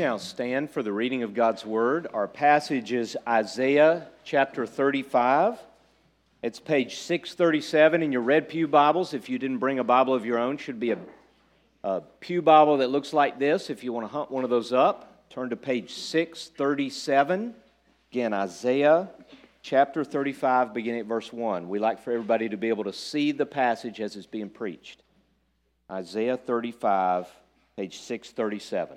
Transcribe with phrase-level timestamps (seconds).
[0.00, 2.06] now stand for the reading of God's Word?
[2.14, 5.58] Our passage is Isaiah chapter 35.
[6.42, 9.12] It's page 637 in your Red Pew Bibles.
[9.12, 10.98] If you didn't bring a Bible of your own, should be a,
[11.84, 13.68] a Pew Bible that looks like this.
[13.68, 17.54] If you want to hunt one of those up, turn to page 637.
[18.10, 19.06] Again, Isaiah
[19.60, 21.68] chapter 35, beginning at verse 1.
[21.68, 25.02] We like for everybody to be able to see the passage as it's being preached.
[25.90, 27.26] Isaiah 35,
[27.76, 28.96] page 637.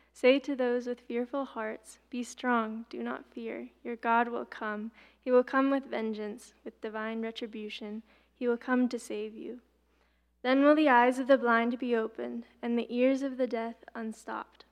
[0.13, 3.69] Say to those with fearful hearts, Be strong, do not fear.
[3.83, 4.91] Your God will come.
[5.19, 8.03] He will come with vengeance, with divine retribution.
[8.33, 9.61] He will come to save you.
[10.43, 13.75] Then will the eyes of the blind be opened, and the ears of the deaf
[13.93, 14.65] unstopped.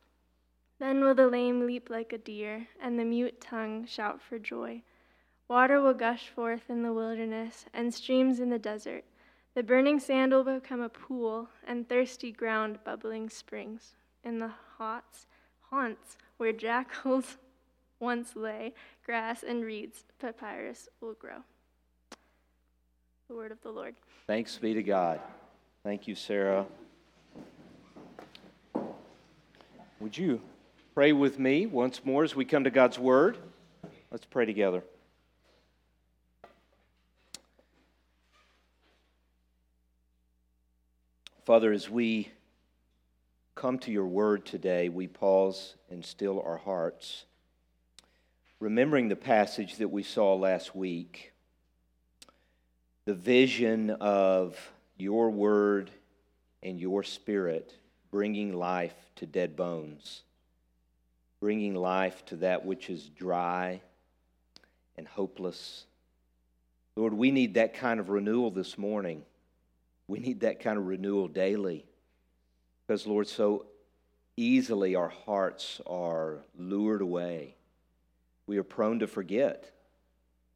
[0.79, 4.81] Then will the lame leap like a deer, and the mute tongue shout for joy.
[5.47, 9.03] Water will gush forth in the wilderness, and streams in the desert.
[9.55, 13.95] The burning sand will become a pool, and thirsty ground bubbling springs.
[14.23, 15.27] In the haunts,
[15.69, 17.37] haunts where jackals
[17.99, 18.73] once lay,
[19.05, 21.43] grass and reeds, papyrus will grow.
[23.27, 23.95] The word of the Lord.
[24.27, 25.19] Thanks be to God.
[25.83, 26.65] Thank you, Sarah.
[29.99, 30.41] Would you
[30.95, 33.37] pray with me once more as we come to God's word?
[34.11, 34.83] Let's pray together.
[41.45, 42.31] Father, as we
[43.59, 47.25] come to your word today, we pause and still our hearts,
[48.61, 51.33] remembering the passage that we saw last week,
[53.03, 54.57] the vision of
[54.97, 55.91] your word
[56.63, 57.75] and your spirit
[58.11, 60.21] bringing life to dead bones,
[61.41, 63.81] bringing life to that which is dry
[64.95, 65.83] and hopeless.
[66.95, 69.21] Lord, we need that kind of renewal this morning.
[70.07, 71.88] We need that kind of renewal daily.
[72.89, 73.67] Because, Lord, so
[74.35, 77.53] easily our hearts are lured away.
[78.47, 79.71] We are prone to forget.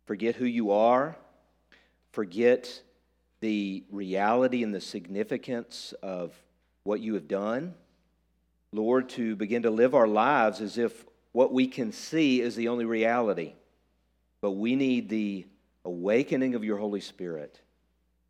[0.07, 1.15] Forget who you are,
[2.11, 2.81] forget
[3.41, 6.33] the reality and the significance of
[6.85, 7.75] what you have done.
[8.71, 12.69] Lord, to begin to live our lives as if what we can see is the
[12.69, 13.53] only reality.
[14.41, 15.45] But we need the
[15.85, 17.61] awakening of your Holy Spirit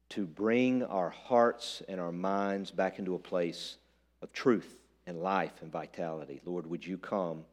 [0.10, 3.78] to bring our hearts and our minds back into a place
[4.24, 6.42] of truth and life and vitality.
[6.46, 7.44] Lord, would you come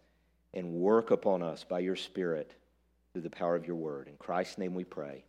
[0.55, 2.55] and work upon us by your Spirit
[3.13, 4.07] through the power of your word?
[4.09, 5.25] In Christ's name we pray.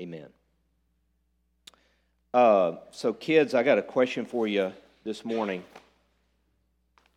[0.00, 0.28] Amen.
[2.32, 4.72] Uh, so, kids, I got a question for you
[5.02, 5.64] this morning.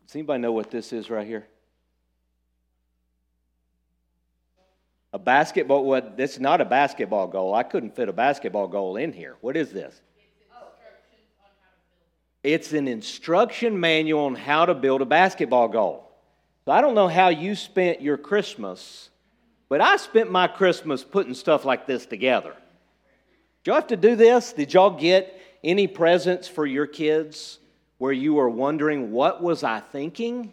[0.04, 1.46] Does anybody know what this is right here?
[5.12, 6.16] A basketball, what?
[6.16, 7.54] This is not a basketball goal.
[7.54, 9.36] I couldn't fit a basketball goal in here.
[9.40, 10.00] What is this?
[12.44, 16.10] It's an instruction manual on how to build a basketball goal.
[16.66, 19.08] So I don't know how you spent your Christmas,
[19.70, 22.54] but I spent my Christmas putting stuff like this together.
[23.62, 24.52] Did y'all have to do this?
[24.52, 27.58] Did y'all get any presents for your kids
[27.96, 30.52] where you were wondering, what was I thinking?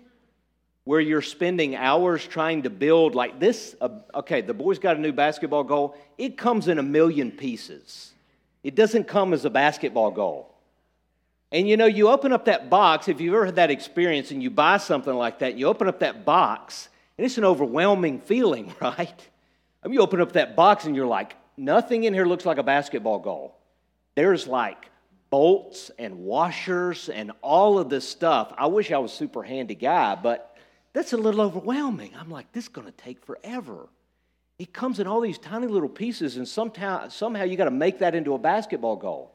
[0.86, 3.76] Where you're spending hours trying to build like this.
[3.82, 5.98] Uh, okay, the boy's got a new basketball goal.
[6.18, 8.14] It comes in a million pieces.
[8.64, 10.51] It doesn't come as a basketball goal.
[11.52, 14.42] And you know, you open up that box, if you've ever had that experience and
[14.42, 18.74] you buy something like that, you open up that box, and it's an overwhelming feeling,
[18.82, 19.30] right?
[19.84, 22.58] I mean, you open up that box and you're like, nothing in here looks like
[22.58, 23.58] a basketball goal.
[24.16, 24.90] There's like
[25.30, 28.54] bolts and washers and all of this stuff.
[28.58, 30.56] I wish I was a super handy guy, but
[30.94, 32.12] that's a little overwhelming.
[32.18, 33.88] I'm like, this is going to take forever.
[34.60, 38.00] It comes in all these tiny little pieces, and somehow, somehow you got to make
[38.00, 39.34] that into a basketball goal.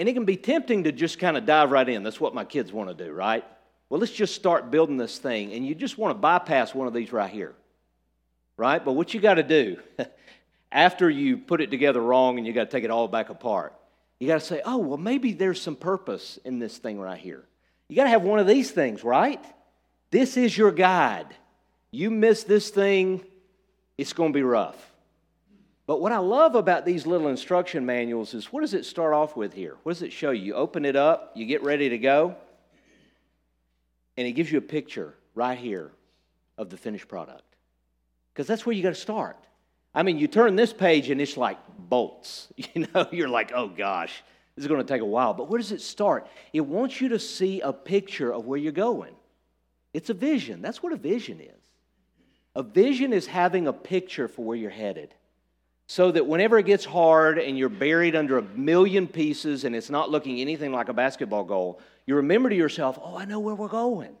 [0.00, 2.02] And it can be tempting to just kind of dive right in.
[2.02, 3.44] That's what my kids want to do, right?
[3.90, 5.52] Well, let's just start building this thing.
[5.52, 7.54] And you just want to bypass one of these right here,
[8.56, 8.82] right?
[8.82, 9.76] But what you got to do
[10.72, 13.74] after you put it together wrong and you got to take it all back apart,
[14.18, 17.44] you got to say, oh, well, maybe there's some purpose in this thing right here.
[17.88, 19.44] You got to have one of these things, right?
[20.10, 21.26] This is your guide.
[21.90, 23.22] You miss this thing,
[23.98, 24.89] it's going to be rough.
[25.90, 29.34] But what I love about these little instruction manuals is what does it start off
[29.34, 29.76] with here?
[29.82, 30.40] What does it show you?
[30.44, 32.36] You open it up, you get ready to go,
[34.16, 35.90] and it gives you a picture right here
[36.56, 37.56] of the finished product.
[38.32, 39.36] Because that's where you got to start.
[39.92, 42.46] I mean, you turn this page and it's like bolts.
[42.72, 44.22] You know, you're like, oh gosh,
[44.54, 45.34] this is going to take a while.
[45.34, 46.28] But where does it start?
[46.52, 49.16] It wants you to see a picture of where you're going.
[49.92, 50.62] It's a vision.
[50.62, 51.62] That's what a vision is.
[52.54, 55.16] A vision is having a picture for where you're headed.
[55.90, 59.90] So that whenever it gets hard and you're buried under a million pieces and it's
[59.90, 63.56] not looking anything like a basketball goal, you remember to yourself, oh, I know where
[63.56, 64.12] we're going.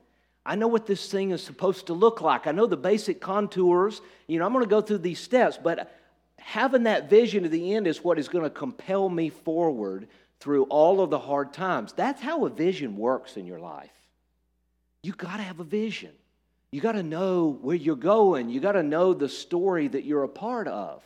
[0.44, 2.48] I know what this thing is supposed to look like.
[2.48, 4.00] I know the basic contours.
[4.26, 5.96] You know, I'm going to go through these steps, but
[6.40, 10.08] having that vision at the end is what is going to compel me forward
[10.40, 11.92] through all of the hard times.
[11.92, 13.94] That's how a vision works in your life.
[15.04, 16.10] You got to have a vision.
[16.72, 18.50] You got to know where you're going.
[18.50, 21.04] You got to know the story that you're a part of.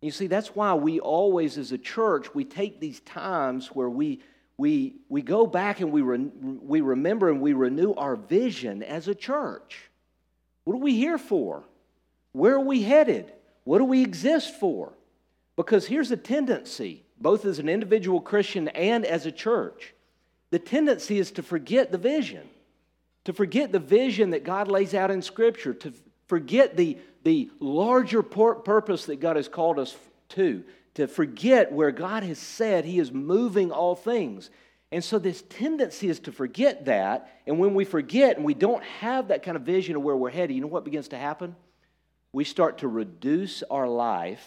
[0.00, 4.20] You see, that's why we always, as a church, we take these times where we
[4.60, 9.08] we, we go back and we, re, we remember and we renew our vision as
[9.08, 9.90] a church.
[10.64, 11.64] What are we here for?
[12.32, 13.32] Where are we headed?
[13.64, 14.92] What do we exist for?
[15.56, 19.94] Because here's a tendency, both as an individual Christian and as a church.
[20.50, 22.46] The tendency is to forget the vision,
[23.24, 25.94] to forget the vision that God lays out in Scripture, to
[26.30, 29.96] forget the, the larger purpose that God has called us
[30.30, 30.62] to,
[30.94, 34.48] to forget where God has said He is moving all things.
[34.92, 37.40] And so, this tendency is to forget that.
[37.46, 40.30] And when we forget and we don't have that kind of vision of where we're
[40.30, 41.56] headed, you know what begins to happen?
[42.32, 44.46] We start to reduce our life,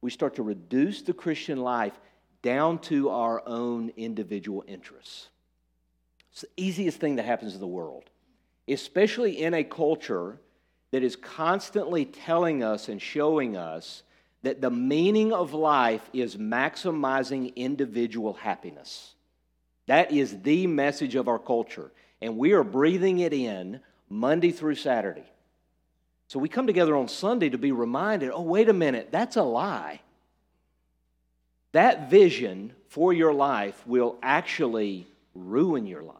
[0.00, 1.98] we start to reduce the Christian life
[2.42, 5.28] down to our own individual interests.
[6.30, 8.04] It's the easiest thing that happens in the world,
[8.68, 10.38] especially in a culture
[10.90, 14.02] that is constantly telling us and showing us
[14.42, 19.14] that the meaning of life is maximizing individual happiness.
[19.86, 21.90] That is the message of our culture.
[22.20, 25.30] And we are breathing it in Monday through Saturday.
[26.28, 29.42] So we come together on Sunday to be reminded oh, wait a minute, that's a
[29.42, 30.00] lie.
[31.72, 36.16] That vision for your life will actually ruin your life.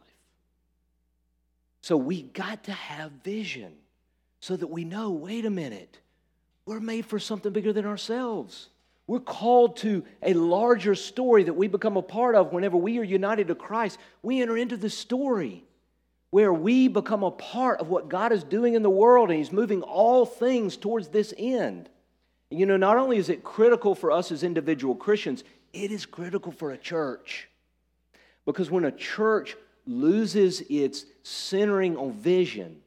[1.81, 3.73] So we got to have vision
[4.39, 5.99] so that we know wait a minute,
[6.65, 8.69] we're made for something bigger than ourselves.
[9.07, 13.03] We're called to a larger story that we become a part of whenever we are
[13.03, 13.97] united to Christ.
[14.21, 15.63] We enter into the story
[16.29, 19.51] where we become a part of what God is doing in the world and He's
[19.51, 21.89] moving all things towards this end.
[22.51, 25.43] And you know, not only is it critical for us as individual Christians,
[25.73, 27.49] it is critical for a church.
[28.45, 29.55] Because when a church
[29.85, 32.81] loses its centering on vision,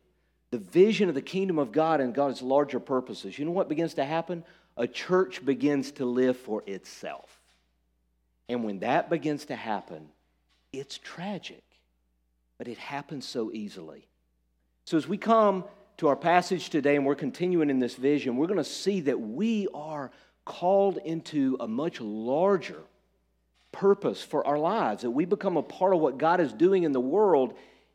[0.53, 3.95] the vision of the kingdom of God and God's larger purposes, you know what begins
[3.95, 4.45] to happen?
[4.77, 7.41] A church begins to live for itself.
[8.51, 10.09] And when that begins to happen,
[10.71, 11.65] it's tragic,
[12.59, 14.07] but it happens so easily.
[14.85, 15.65] So as we come
[15.97, 19.19] to our passage today and we're continuing in this vision, we're going to see that
[19.19, 20.11] we are
[20.45, 22.83] called into a much larger
[23.71, 26.93] purpose for our lives, that we become a part of what God is doing in
[26.93, 27.55] the world.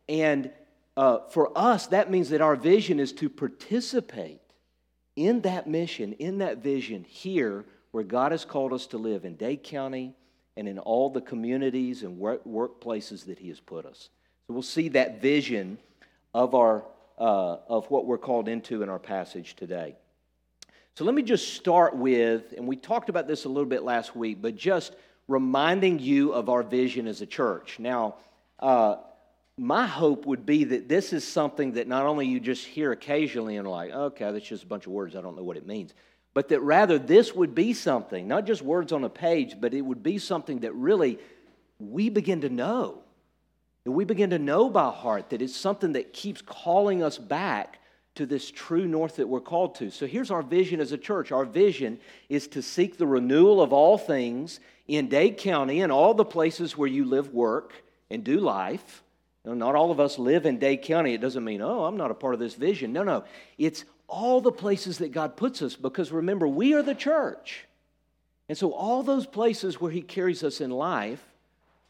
[0.09, 0.49] And
[0.97, 4.41] uh, for us, that means that our vision is to participate
[5.15, 9.35] in that mission, in that vision here where God has called us to live in
[9.35, 10.15] Dade County
[10.57, 14.09] and in all the communities and work, workplaces that He has put us.
[14.47, 15.77] So we'll see that vision
[16.33, 16.83] of, our,
[17.19, 19.95] uh, of what we're called into in our passage today.
[20.95, 24.15] So let me just start with, and we talked about this a little bit last
[24.15, 24.95] week, but just
[25.27, 27.77] reminding you of our vision as a church.
[27.77, 28.15] Now,
[28.59, 28.95] uh,
[29.57, 33.57] my hope would be that this is something that not only you just hear occasionally
[33.57, 35.93] and like, okay, that's just a bunch of words, I don't know what it means,
[36.35, 39.81] but that rather this would be something, not just words on a page, but it
[39.81, 41.17] would be something that really
[41.79, 42.99] we begin to know.
[43.83, 47.79] That we begin to know by heart that it's something that keeps calling us back
[48.15, 49.89] to this true north that we're called to.
[49.89, 51.31] So here's our vision as a church.
[51.31, 51.99] Our vision
[52.29, 56.77] is to seek the renewal of all things in Dade County and all the places
[56.77, 57.73] where you live, work,
[58.09, 59.03] and do life
[59.45, 61.13] not all of us live in Dade County.
[61.13, 62.91] It doesn't mean, oh, I'm not a part of this vision.
[62.91, 63.23] No, no.
[63.57, 67.65] It's all the places that God puts us because remember, we are the church.
[68.49, 71.23] And so, all those places where He carries us in life,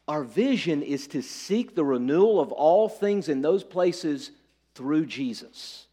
[0.08, 4.30] our vision is to seek the renewal of all things in those places
[4.74, 5.86] through Jesus.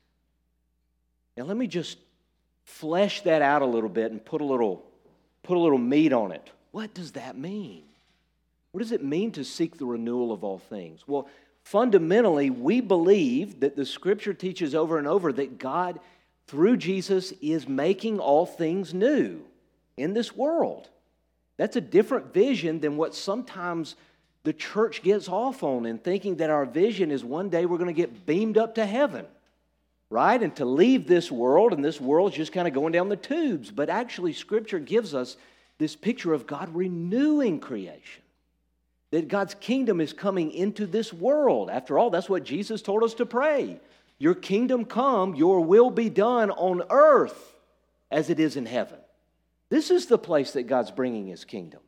[1.38, 1.98] Now, let me just
[2.64, 4.84] flesh that out a little bit and put a little,
[5.44, 6.50] put a little meat on it.
[6.72, 7.84] What does that mean?
[8.72, 11.08] What does it mean to seek the renewal of all things?
[11.08, 11.30] Well,
[11.66, 16.00] fundamentally, we believe that the scripture teaches over and over that God,
[16.48, 19.42] through Jesus, is making all things new
[19.98, 20.88] in this world.
[21.58, 23.96] That's a different vision than what sometimes
[24.44, 27.94] the church gets off on in thinking that our vision is one day we're going
[27.94, 29.26] to get beamed up to heaven.
[30.10, 30.42] right?
[30.42, 33.72] And to leave this world, and this world's just kind of going down the tubes.
[33.72, 35.38] But actually, Scripture gives us
[35.78, 38.22] this picture of God renewing creation.
[39.16, 41.70] That God's kingdom is coming into this world.
[41.70, 43.80] After all, that's what Jesus told us to pray.
[44.18, 47.56] Your kingdom come, your will be done on earth
[48.12, 48.98] as it is in heaven.
[49.70, 51.80] This is the place that God's bringing his kingdom.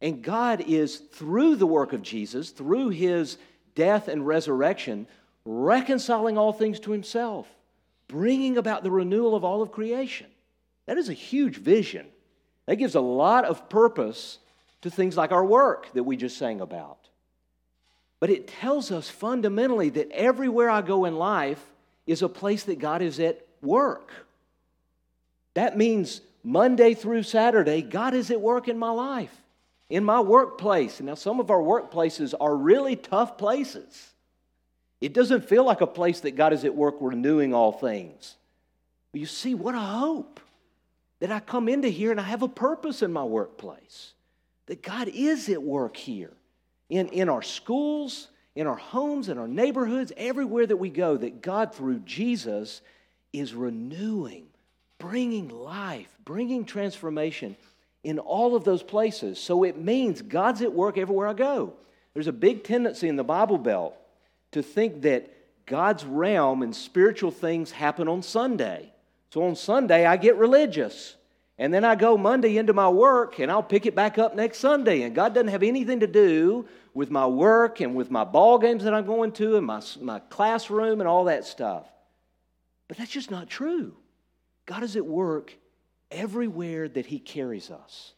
[0.00, 3.38] And God is, through the work of Jesus, through his
[3.76, 5.06] death and resurrection,
[5.44, 7.46] reconciling all things to himself,
[8.08, 10.26] bringing about the renewal of all of creation.
[10.86, 12.06] That is a huge vision.
[12.66, 14.38] That gives a lot of purpose
[14.82, 16.98] to things like our work that we just sang about.
[18.20, 21.60] But it tells us fundamentally that everywhere I go in life
[22.06, 24.12] is a place that God is at work.
[25.54, 29.34] That means Monday through Saturday, God is at work in my life,
[29.88, 31.00] in my workplace.
[31.00, 34.10] Now, some of our workplaces are really tough places.
[35.00, 38.36] It doesn't feel like a place that God is at work renewing all things.
[39.10, 40.40] But you see, what a hope
[41.20, 44.12] that I come into here and I have a purpose in my workplace.
[44.72, 46.32] That God is at work here
[46.88, 51.42] in, in our schools, in our homes, in our neighborhoods, everywhere that we go, that
[51.42, 52.80] God, through Jesus,
[53.34, 54.46] is renewing,
[54.96, 57.54] bringing life, bringing transformation
[58.02, 59.38] in all of those places.
[59.38, 61.74] So it means God's at work everywhere I go.
[62.14, 63.94] There's a big tendency in the Bible Belt
[64.52, 65.30] to think that
[65.66, 68.90] God's realm and spiritual things happen on Sunday.
[69.34, 71.16] So on Sunday, I get religious.
[71.58, 74.58] And then I go Monday into my work and I'll pick it back up next
[74.58, 75.02] Sunday.
[75.02, 78.84] And God doesn't have anything to do with my work and with my ball games
[78.84, 81.86] that I'm going to and my, my classroom and all that stuff.
[82.88, 83.94] But that's just not true.
[84.66, 85.54] God is at work
[86.10, 88.14] everywhere that He carries us.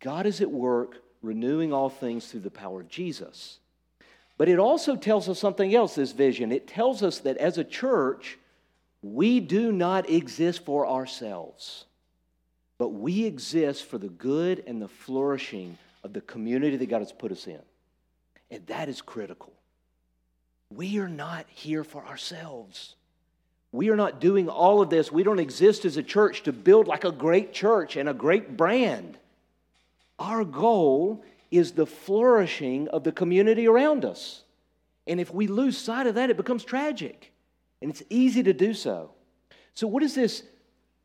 [0.00, 3.58] God is at work renewing all things through the power of Jesus.
[4.36, 6.52] But it also tells us something else, this vision.
[6.52, 8.38] It tells us that as a church,
[9.00, 11.84] we do not exist for ourselves,
[12.78, 17.12] but we exist for the good and the flourishing of the community that God has
[17.12, 17.60] put us in.
[18.50, 19.52] And that is critical.
[20.70, 22.96] We are not here for ourselves.
[23.72, 25.10] We are not doing all of this.
[25.10, 28.56] We don't exist as a church to build like a great church and a great
[28.56, 29.18] brand.
[30.18, 34.42] Our goal is the flourishing of the community around us.
[35.06, 37.32] And if we lose sight of that, it becomes tragic.
[37.82, 39.10] And it's easy to do so.
[39.74, 40.42] So, what is this?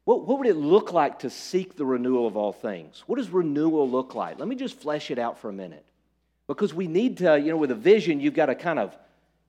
[0.10, 3.04] What, what would it look like to seek the renewal of all things?
[3.06, 4.40] What does renewal look like?
[4.40, 5.86] Let me just flesh it out for a minute.
[6.48, 8.98] Because we need to, you know, with a vision, you've got to kind of,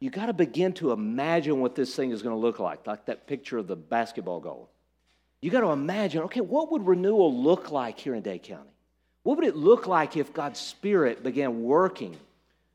[0.00, 3.06] you've got to begin to imagine what this thing is going to look like, like
[3.06, 4.68] that picture of the basketball goal.
[5.40, 8.68] You've got to imagine, okay, what would renewal look like here in Dade County?
[9.22, 12.18] What would it look like if God's Spirit began working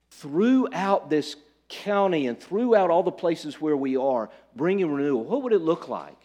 [0.10, 1.36] throughout this
[1.70, 5.24] county and throughout all the places where we are, bringing renewal?
[5.24, 6.18] What would it look like?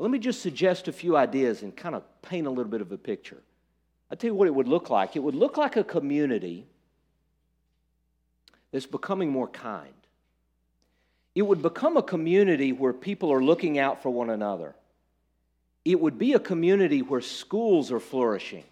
[0.00, 2.90] Let me just suggest a few ideas and kind of paint a little bit of
[2.90, 3.40] a picture.
[4.10, 5.14] I'll tell you what it would look like.
[5.14, 6.66] It would look like a community
[8.72, 9.92] that's becoming more kind.
[11.34, 14.74] It would become a community where people are looking out for one another.
[15.84, 18.64] It would be a community where schools are flourishing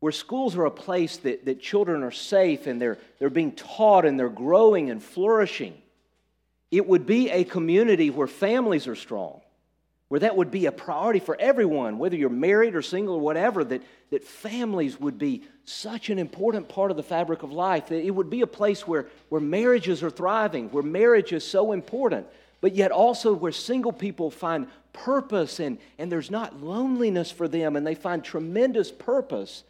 [0.00, 4.04] where schools are a place that, that children are safe and they're, they're being taught
[4.04, 5.74] and they're growing and flourishing.
[6.70, 9.40] It would be a community where families are strong,
[10.08, 13.62] where that would be a priority for everyone, whether you're married or single or whatever,
[13.62, 17.88] that, that families would be such an important part of the fabric of life.
[17.88, 21.72] That it would be a place where, where marriages are thriving, where marriage is so
[21.72, 22.26] important,
[22.62, 27.76] but yet also where single people find purpose and, and there's not loneliness for them
[27.76, 29.62] and they find tremendous purpose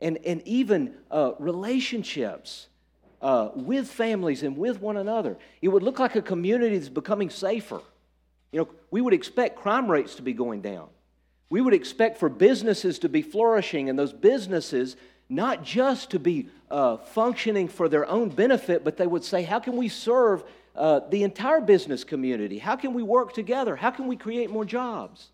[0.00, 2.68] and, and even uh, relationships
[3.20, 5.36] uh, with families and with one another.
[5.62, 7.80] It would look like a community that's becoming safer.
[8.54, 10.86] You know, we would expect crime rates to be going down.
[11.50, 14.94] We would expect for businesses to be flourishing, and those businesses
[15.28, 19.58] not just to be uh, functioning for their own benefit, but they would say, How
[19.58, 20.44] can we serve
[20.76, 22.58] uh, the entire business community?
[22.58, 23.74] How can we work together?
[23.74, 25.30] How can we create more jobs?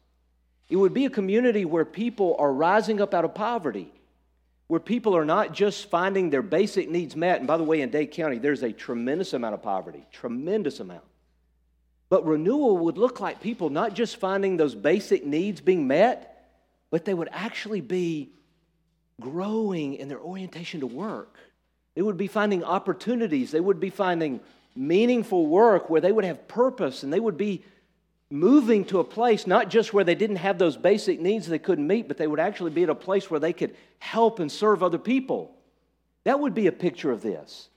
[0.70, 3.92] It would be a community where people are rising up out of poverty
[4.68, 7.38] where people are not just finding their basic needs met.
[7.38, 11.02] And by the way, in Dade County, there's a tremendous amount of poverty, tremendous amount.
[12.10, 16.50] But renewal would look like people not just finding those basic needs being met,
[16.90, 18.30] but they would actually be
[19.20, 21.38] growing in their orientation to work.
[21.94, 24.40] They would be finding opportunities, they would be finding
[24.74, 27.64] meaningful work where they would have purpose and they would be
[28.30, 31.86] moving to a place not just where they didn't have those basic needs they couldn't
[31.86, 34.82] meet, but they would actually be at a place where they could help and serve
[34.82, 35.54] other people.
[36.24, 37.69] That would be a picture of this.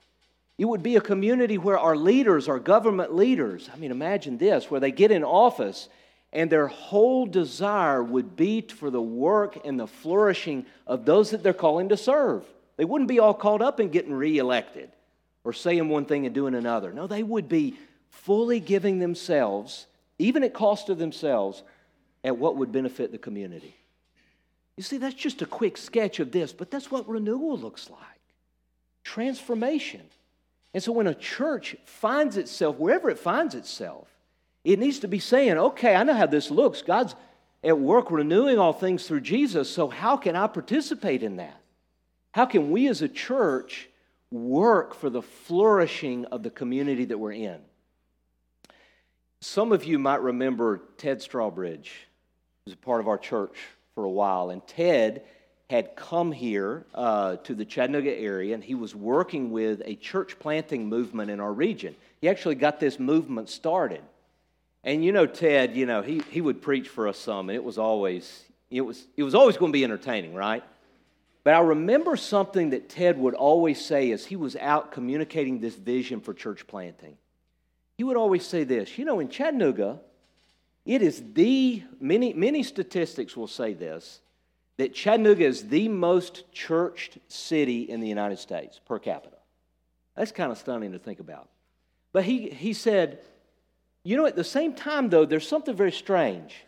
[0.58, 4.70] It would be a community where our leaders, our government leaders, I mean, imagine this,
[4.70, 5.90] where they get in office
[6.32, 11.44] and their whole desire would be for the work and the flourishing of those that
[11.44, 12.44] they're calling to serve.
[12.78, 14.92] They wouldn't be all caught up in getting reelected
[15.44, 16.92] or saying one thing and doing another.
[16.92, 17.76] No, they would be
[18.10, 19.86] fully giving themselves,
[20.18, 21.64] even at cost of themselves,
[22.24, 23.76] at what would benefit the community.
[24.78, 28.00] You see, that's just a quick sketch of this, but that's what renewal looks like
[29.04, 30.02] transformation.
[30.74, 34.08] And so when a church finds itself, wherever it finds itself,
[34.64, 36.82] it needs to be saying, okay, I know how this looks.
[36.82, 37.16] God's
[37.64, 41.62] at work renewing all things through Jesus, so how can I participate in that?
[42.34, 43.90] How can we as a church
[44.32, 47.60] work for the flourishing of the community that we're in?
[49.42, 51.90] Some of you might remember Ted Strawbridge,
[52.66, 53.58] was a part of our church
[53.94, 54.50] for a while.
[54.50, 55.24] And Ted
[55.74, 60.38] had come here uh, to the Chattanooga area and he was working with a church
[60.38, 61.96] planting movement in our region.
[62.22, 64.04] He actually got this movement started.
[64.84, 67.64] And you know, Ted, you know, he, he would preach for us some, and it
[67.64, 70.64] was always, it was, it was always going to be entertaining, right?
[71.44, 75.74] But I remember something that Ted would always say as he was out communicating this
[75.74, 77.18] vision for church planting.
[77.98, 80.02] He would always say this you know, in Chattanooga,
[80.86, 84.20] it is the, many, many statistics will say this,
[84.78, 89.38] that Chattanooga is the most churched city in the United States per capita.
[90.16, 91.50] That's kind of stunning to think about.
[92.12, 93.20] But he, he said,
[94.04, 96.66] you know, at the same time, though, there's something very strange.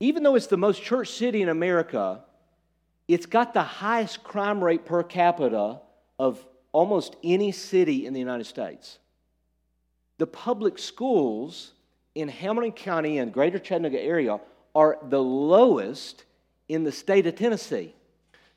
[0.00, 2.20] Even though it's the most church city in America,
[3.06, 5.80] it's got the highest crime rate per capita
[6.18, 8.98] of almost any city in the United States.
[10.18, 11.72] The public schools
[12.14, 14.40] in Hamilton County and greater Chattanooga area
[14.74, 16.24] are the lowest
[16.68, 17.94] in the state of Tennessee.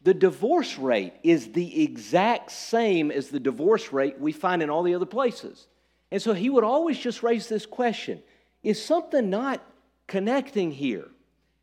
[0.03, 4.83] The divorce rate is the exact same as the divorce rate we find in all
[4.83, 5.67] the other places.
[6.11, 8.21] And so he would always just raise this question
[8.63, 9.63] Is something not
[10.07, 11.07] connecting here?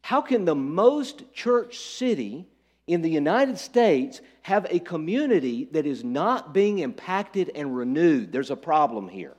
[0.03, 2.47] How can the most church city
[2.87, 8.33] in the United States have a community that is not being impacted and renewed?
[8.33, 9.35] There's a problem here.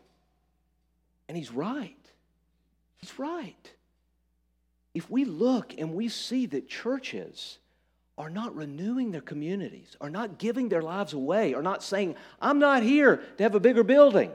[1.28, 1.96] And he's right.
[2.98, 3.72] He's right.
[4.94, 7.60] If we look and we see that churches
[8.18, 12.60] are not renewing their communities, are not giving their lives away, are not saying, I'm
[12.60, 14.32] not here to have a bigger building.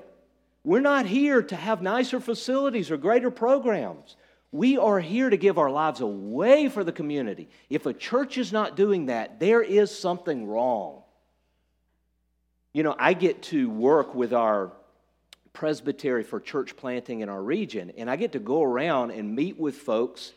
[0.65, 4.17] We're not here to have nicer facilities or greater programs.
[4.53, 7.49] We are here to give our lives away for the community.
[7.69, 11.03] If a church is not doing that, there is something wrong.
[12.73, 14.73] You know, I get to work with our
[15.53, 17.93] presbytery for church planting in our region.
[17.99, 20.33] And I get to go around and meet with folks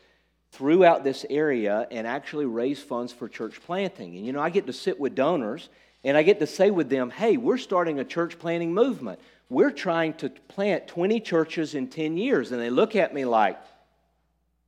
[0.52, 4.16] throughout this area and actually raise funds for church planting.
[4.16, 5.68] And you know, I get to sit with donors
[6.04, 9.20] and I get to say with them, hey, we're starting a church planting movement.
[9.50, 12.52] We're trying to plant 20 churches in 10 years.
[12.52, 13.58] And they look at me like,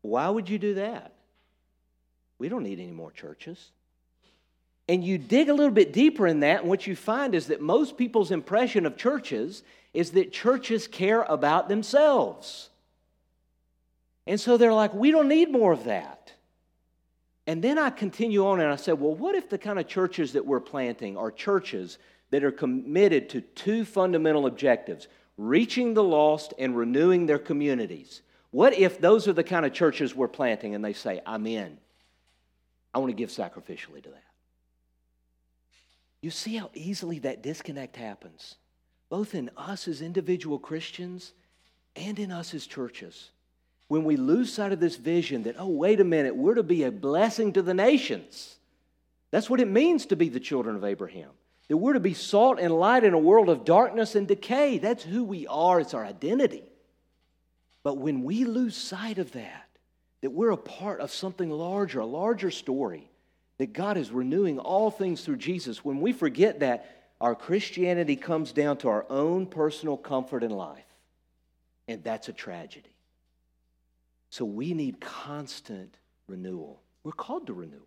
[0.03, 1.13] why would you do that?
[2.39, 3.71] We don't need any more churches.
[4.89, 7.61] And you dig a little bit deeper in that, and what you find is that
[7.61, 9.63] most people's impression of churches
[9.95, 12.70] is that churches care about themselves.
[14.31, 16.33] And so they're like, we don't need more of that.
[17.49, 20.35] And then I continue on and I said, well, what if the kind of churches
[20.35, 21.99] that we're planting are churches
[22.31, 28.23] that are committed to two fundamental objectives reaching the lost and renewing their communities?
[28.53, 31.77] What if those are the kind of churches we're planting and they say, I'm in?
[32.95, 34.23] I want to give sacrificially to that.
[36.23, 38.55] You see how easily that disconnect happens
[39.09, 41.33] both in us as individual Christians
[41.97, 43.33] and in us as churches.
[43.91, 46.85] When we lose sight of this vision that, oh, wait a minute, we're to be
[46.85, 48.55] a blessing to the nations.
[49.33, 51.31] That's what it means to be the children of Abraham.
[51.67, 54.79] That we're to be salt and light in a world of darkness and decay.
[54.79, 56.63] That's who we are, it's our identity.
[57.83, 59.69] But when we lose sight of that,
[60.21, 63.11] that we're a part of something larger, a larger story,
[63.59, 68.53] that God is renewing all things through Jesus, when we forget that, our Christianity comes
[68.53, 70.87] down to our own personal comfort in life.
[71.89, 72.95] And that's a tragedy.
[74.31, 75.97] So we need constant
[76.29, 76.81] renewal.
[77.03, 77.87] We're called to renewal.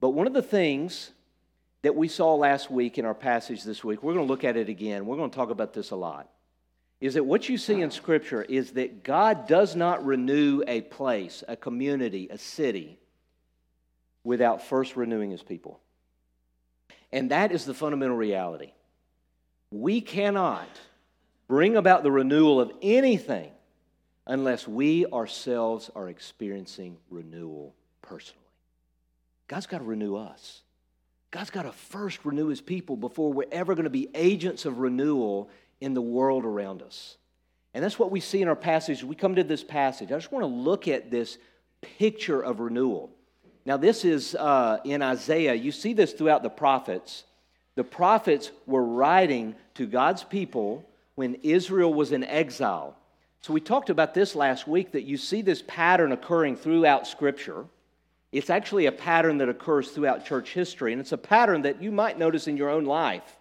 [0.00, 1.12] But one of the things
[1.82, 4.56] that we saw last week in our passage this week, we're going to look at
[4.56, 5.06] it again.
[5.06, 6.28] We're going to talk about this a lot.
[7.00, 11.44] Is that what you see in Scripture is that God does not renew a place,
[11.46, 12.98] a community, a city,
[14.24, 15.80] without first renewing his people.
[17.12, 18.72] And that is the fundamental reality.
[19.70, 20.68] We cannot
[21.46, 23.50] bring about the renewal of anything
[24.26, 28.40] unless we ourselves are experiencing renewal personally.
[29.48, 30.62] God's got to renew us.
[31.30, 34.78] God's got to first renew his people before we're ever going to be agents of
[34.78, 37.16] renewal in the world around us.
[37.74, 39.02] And that's what we see in our passage.
[39.02, 40.12] We come to this passage.
[40.12, 41.38] I just want to look at this
[41.98, 43.10] picture of renewal.
[43.66, 45.54] Now, this is uh, in Isaiah.
[45.54, 47.24] You see this throughout the prophets.
[47.74, 52.96] The prophets were writing to God's people when Israel was in exile.
[53.44, 57.66] So, we talked about this last week that you see this pattern occurring throughout Scripture.
[58.32, 61.92] It's actually a pattern that occurs throughout church history, and it's a pattern that you
[61.92, 63.36] might notice in your own life.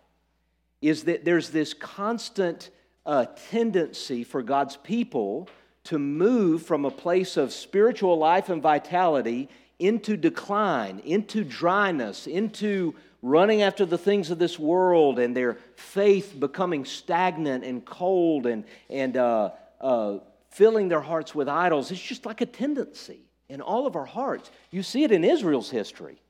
[0.82, 2.70] Is that there's this constant
[3.06, 5.48] uh, tendency for God's people
[5.86, 9.48] to move from a place of spiritual life and vitality
[9.80, 16.38] into decline, into dryness, into running after the things of this world and their faith
[16.38, 19.52] becoming stagnant and cold and, and uh,
[19.84, 20.20] uh,
[20.50, 21.92] filling their hearts with idols.
[21.92, 23.20] It's just like a tendency
[23.50, 24.50] in all of our hearts.
[24.72, 26.22] You see it in Israel's history.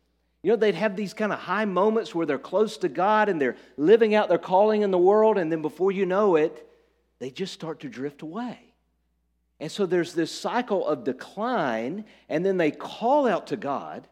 [0.42, 3.39] You know, they'd have these kind of high moments where they're close to God and
[3.39, 6.68] they're living out their calling in the world, and then before you know it,
[7.20, 8.60] they just start to drift away.
[9.62, 14.08] And so there's this cycle of decline, and then they call out to God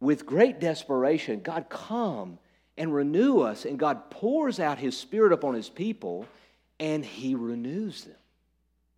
[0.00, 2.38] with great desperation God, come
[2.76, 3.64] and renew us.
[3.64, 6.26] And God pours out His Spirit upon His people,
[6.80, 8.16] and He renews them.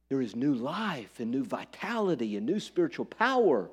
[0.09, 3.71] There is new life and new vitality and new spiritual power.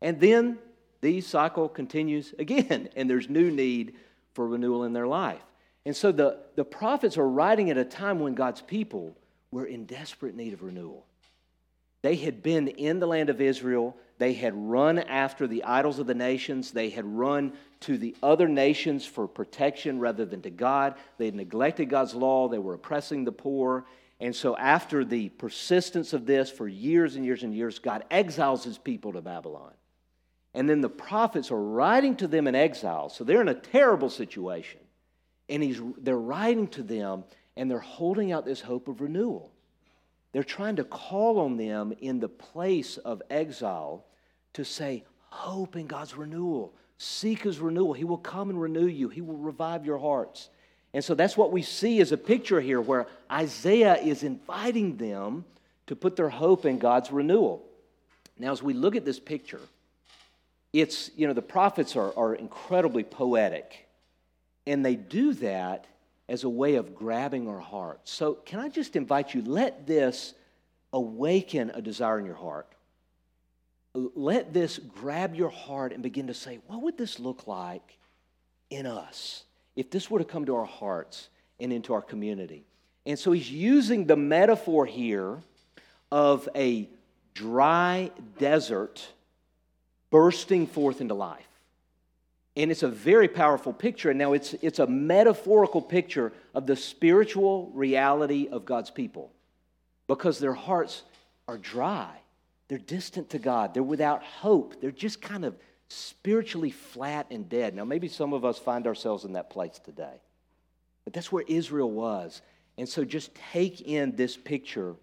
[0.00, 0.58] And then
[1.00, 3.94] the cycle continues again, and there's new need
[4.34, 5.42] for renewal in their life.
[5.84, 9.16] And so the, the prophets are writing at a time when God's people
[9.50, 11.06] were in desperate need of renewal.
[12.02, 13.96] They had been in the land of Israel.
[14.18, 16.70] They had run after the idols of the nations.
[16.70, 20.94] They had run to the other nations for protection rather than to God.
[21.18, 22.48] They had neglected God's law.
[22.48, 23.86] They were oppressing the poor.
[24.20, 28.64] And so, after the persistence of this for years and years and years, God exiles
[28.64, 29.72] his people to Babylon.
[30.56, 33.10] And then the prophets are writing to them in exile.
[33.10, 34.80] So they're in a terrible situation.
[35.50, 37.24] And he's, they're writing to them
[37.58, 39.52] and they're holding out this hope of renewal.
[40.32, 44.06] They're trying to call on them in the place of exile
[44.54, 46.74] to say, Hope in God's renewal.
[46.96, 47.92] Seek His renewal.
[47.92, 50.48] He will come and renew you, He will revive your hearts.
[50.96, 55.44] And so that's what we see as a picture here where Isaiah is inviting them
[55.88, 57.62] to put their hope in God's renewal.
[58.38, 59.60] Now, as we look at this picture,
[60.72, 63.86] it's, you know, the prophets are, are incredibly poetic.
[64.66, 65.84] And they do that
[66.30, 68.10] as a way of grabbing our hearts.
[68.10, 70.32] So, can I just invite you, let this
[70.94, 72.72] awaken a desire in your heart.
[73.92, 77.98] Let this grab your heart and begin to say, what would this look like
[78.70, 79.42] in us
[79.76, 81.28] if this were to come to our hearts
[81.60, 82.64] and into our community?
[83.04, 85.38] And so he's using the metaphor here
[86.10, 86.88] of a
[87.34, 89.06] dry desert
[90.10, 91.46] bursting forth into life.
[92.56, 94.10] And it's a very powerful picture.
[94.10, 99.30] And now it's, it's a metaphorical picture of the spiritual reality of God's people
[100.06, 101.02] because their hearts
[101.46, 102.10] are dry.
[102.68, 103.74] They're distant to God.
[103.74, 104.80] They're without hope.
[104.80, 105.54] They're just kind of
[105.88, 107.74] spiritually flat and dead.
[107.74, 110.20] Now, maybe some of us find ourselves in that place today.
[111.04, 112.42] But that's where Israel was.
[112.78, 114.96] And so just take in this picture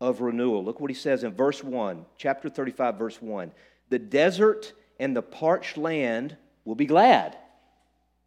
[0.00, 0.64] of renewal.
[0.64, 3.52] Look what he says in verse 1, chapter 35, verse 1.
[3.90, 7.36] The desert and the parched land will be glad.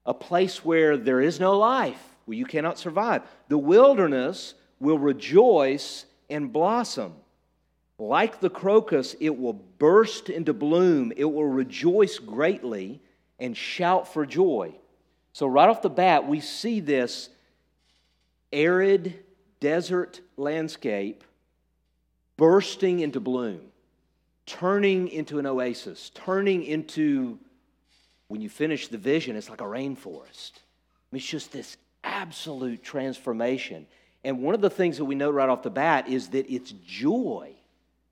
[0.06, 3.21] A place where there is no life, where you cannot survive.
[3.47, 7.13] The wilderness will rejoice and blossom.
[8.02, 11.14] Like the crocus, it will burst into bloom.
[11.16, 13.00] It will rejoice greatly
[13.38, 14.74] and shout for joy.
[15.34, 17.30] So, right off the bat, we see this
[18.52, 19.24] arid
[19.60, 21.24] desert landscape
[22.38, 23.62] bursting into bloom,
[24.48, 27.38] turning into an oasis, turning into
[28.30, 30.54] when you finish the vision, it's like a rainforest.
[31.12, 33.86] It's just this absolute transformation.
[34.24, 36.72] And one of the things that we know right off the bat is that it's
[36.84, 37.58] joy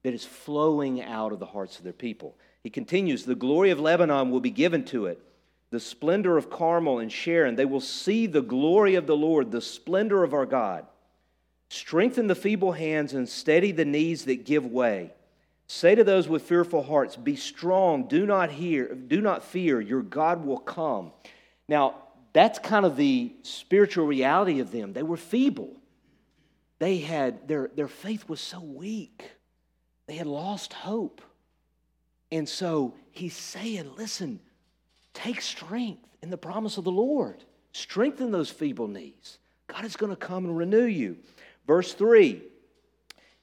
[0.04, 2.38] that is flowing out of the hearts of their people.
[2.64, 5.22] He continues The glory of Lebanon will be given to it,
[5.72, 7.56] the splendor of Carmel and Sharon.
[7.56, 10.86] They will see the glory of the Lord, the splendor of our God.
[11.70, 15.12] Strengthen the feeble hands and steady the knees that give way.
[15.68, 20.02] Say to those with fearful hearts, Be strong, do not hear, do not fear, your
[20.02, 21.12] God will come.
[21.68, 21.96] Now,
[22.34, 24.94] that's kind of the spiritual reality of them.
[24.94, 25.76] They were feeble.
[26.80, 29.24] They had their, their faith was so weak.
[30.10, 31.22] They had lost hope.
[32.32, 34.40] And so he's saying, listen,
[35.14, 37.44] take strength in the promise of the Lord.
[37.74, 39.38] Strengthen those feeble knees.
[39.68, 41.18] God is going to come and renew you.
[41.68, 42.42] Verse 3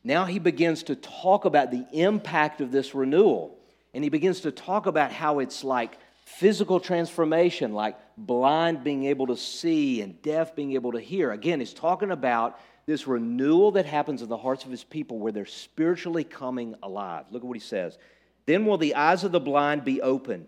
[0.03, 3.59] now he begins to talk about the impact of this renewal.
[3.95, 9.29] And he begins to talk about how it's like physical transformation, like blind being able
[9.29, 11.31] to see and deaf being able to hear.
[11.31, 15.33] Again, he's talking about this renewal that happens in the hearts of his people where
[15.33, 17.25] they're spiritually coming alive.
[17.31, 17.99] Look at what he says.
[18.47, 20.47] Then will the eyes of the blind be opened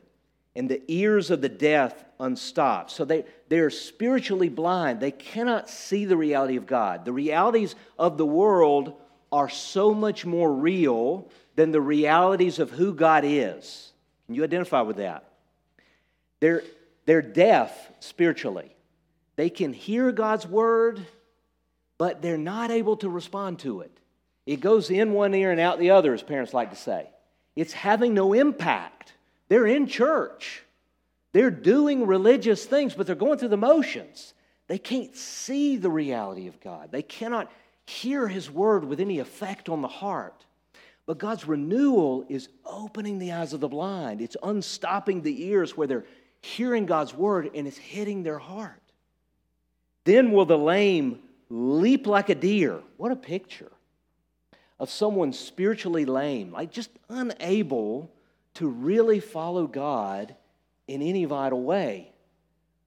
[0.55, 2.90] and the ears of the deaf unstopped.
[2.90, 5.01] So they, they're spiritually blind.
[5.01, 7.05] They cannot see the reality of God.
[7.05, 8.94] The realities of the world
[9.31, 13.92] are so much more real than the realities of who God is.
[14.27, 15.24] Can you identify with that?
[16.40, 16.62] They're,
[17.05, 18.74] they're deaf spiritually.
[19.37, 21.05] They can hear God's word,
[21.99, 23.99] but they're not able to respond to it.
[24.47, 27.09] It goes in one ear and out the other, as parents like to say.
[27.55, 29.13] It's having no impact.
[29.49, 30.63] They're in church,
[31.33, 34.33] they're doing religious things, but they're going through the motions.
[34.69, 37.51] They can't see the reality of God, they cannot
[37.85, 40.45] hear His word with any effect on the heart.
[41.07, 44.21] But God's renewal is opening the eyes of the blind.
[44.21, 46.05] It's unstopping the ears where they're
[46.43, 48.83] hearing God's word and it's hitting their heart.
[50.05, 52.81] Then will the lame leap like a deer.
[52.97, 53.73] What a picture
[54.79, 58.13] of someone spiritually lame, like just unable
[58.55, 60.35] to really follow God
[60.87, 62.13] in any vital way.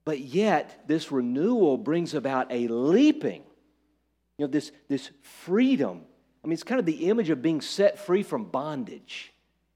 [0.04, 3.44] But yet, this renewal brings about a leaping,
[4.38, 6.02] you know, this, this freedom.
[6.44, 9.32] I mean, it's kind of the image of being set free from bondage.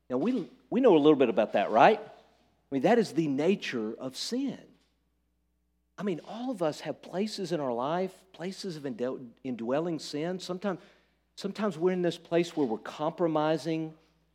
[0.10, 2.00] Now, we, we know a little bit about that, right?
[2.02, 4.58] I mean, that is the nature of sin.
[5.98, 8.86] I mean, all of us have places in our life, places of
[9.44, 10.40] indwelling sin.
[10.40, 10.80] Sometimes,
[11.36, 13.94] sometimes we're in this place where we're compromising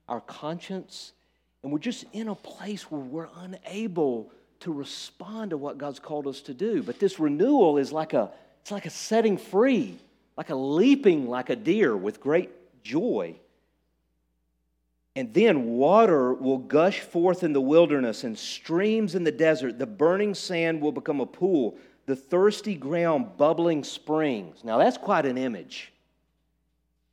[0.08, 1.12] our conscience,
[1.62, 6.26] and we're just in a place where we're unable to respond to what God's called
[6.26, 6.82] us to do.
[6.82, 8.30] But this renewal is like a,
[8.62, 9.98] it's like a setting free,
[10.36, 12.50] like a leaping like a deer with great
[12.82, 13.36] joy.
[15.16, 19.78] And then water will gush forth in the wilderness and streams in the desert.
[19.78, 24.62] The burning sand will become a pool, the thirsty ground bubbling springs.
[24.62, 25.92] Now, that's quite an image.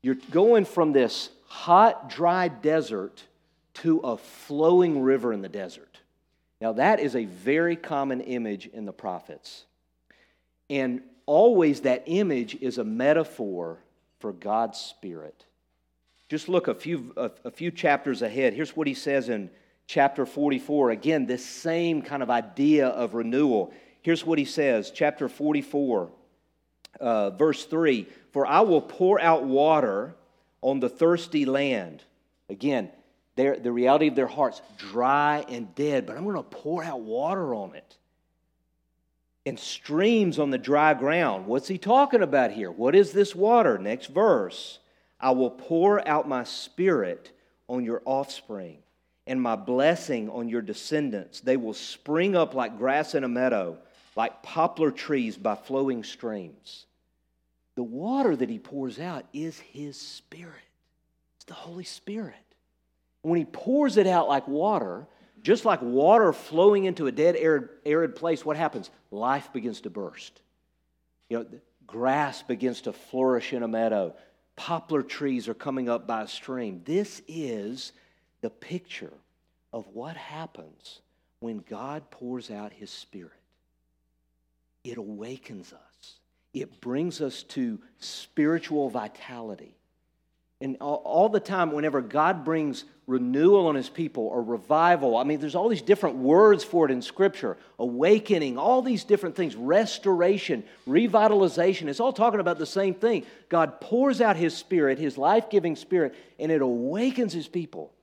[0.03, 3.23] You're going from this hot, dry desert
[3.75, 5.99] to a flowing river in the desert.
[6.61, 9.65] Now, that is a very common image in the prophets.
[10.69, 13.79] And always that image is a metaphor
[14.19, 15.45] for God's Spirit.
[16.29, 18.53] Just look a few, a, a, few chapters ahead.
[18.53, 19.49] Here's what he says in
[19.85, 20.91] chapter 44.
[20.91, 23.73] Again, this same kind of idea of renewal.
[24.01, 26.09] Here's what he says, chapter 44,
[26.99, 30.15] uh, verse 3 For I will pour out water
[30.61, 32.03] on the thirsty land.
[32.49, 32.89] Again,
[33.35, 37.53] the reality of their hearts, dry and dead, but I'm going to pour out water
[37.53, 37.95] on it.
[39.45, 41.45] And streams on the dry ground.
[41.45, 42.71] What's he talking about here?
[42.71, 43.77] What is this water?
[43.77, 44.79] Next verse.
[45.19, 47.31] I will pour out my spirit
[47.67, 48.79] on your offspring
[49.25, 51.41] and my blessing on your descendants.
[51.41, 53.77] They will spring up like grass in a meadow,
[54.15, 56.85] like poplar trees by flowing streams.
[57.75, 60.53] The water that he pours out is his spirit,
[61.35, 62.35] it's the Holy Spirit.
[63.21, 65.05] When he pours it out like water,
[65.43, 68.89] just like water flowing into a dead, arid, arid place, what happens?
[69.11, 70.41] Life begins to burst.
[71.29, 71.45] You know,
[71.85, 74.15] grass begins to flourish in a meadow
[74.57, 76.81] poplar trees are coming up by a stream.
[76.83, 77.93] This is
[78.41, 79.13] the picture
[79.71, 80.99] of what happens
[81.39, 83.31] when God pours out his spirit.
[84.83, 86.19] It awakens us,
[86.53, 89.77] it brings us to spiritual vitality.
[90.59, 95.23] And all, all, the time, whenever God brings renewal on his people or revival, I
[95.23, 99.55] mean, there's all these different words for it in Scripture awakening, all these different things,
[99.55, 101.87] restoration, revitalization.
[101.87, 103.25] It's all talking about the same thing.
[103.49, 107.93] God pours out his spirit, his life giving spirit, and it awakens his people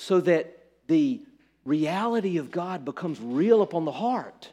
[0.00, 0.56] so that
[0.88, 1.22] the
[1.64, 4.50] reality of God becomes real upon the heart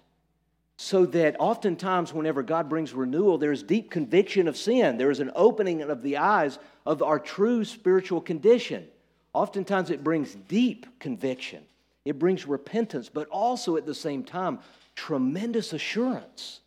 [0.78, 4.98] so that oftentimes, whenever God brings renewal, there is deep conviction of sin.
[4.98, 8.88] There is an opening of the eyes of our true spiritual condition.
[9.34, 11.64] Oftentimes, it brings deep conviction,
[12.06, 14.60] it brings repentance, but also at the same time,
[14.96, 16.62] tremendous assurance.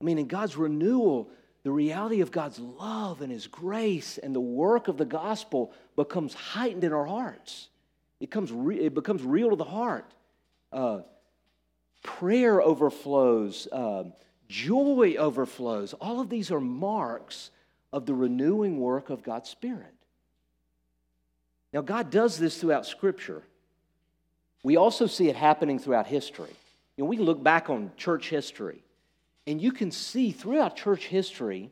[0.00, 1.30] I mean, in God's renewal,
[1.62, 6.34] the reality of God's love and His grace and the work of the gospel becomes
[6.34, 7.68] heightened in our hearts.
[8.20, 10.12] It, comes re- it becomes real to the heart.
[10.72, 11.00] Uh,
[12.02, 14.04] prayer overflows, uh,
[14.48, 15.94] joy overflows.
[15.94, 17.50] All of these are marks
[17.92, 19.94] of the renewing work of God's Spirit.
[21.72, 23.42] Now, God does this throughout Scripture.
[24.62, 26.50] We also see it happening throughout history.
[26.96, 28.82] You know, we look back on church history,
[29.46, 31.70] and you can see throughout church history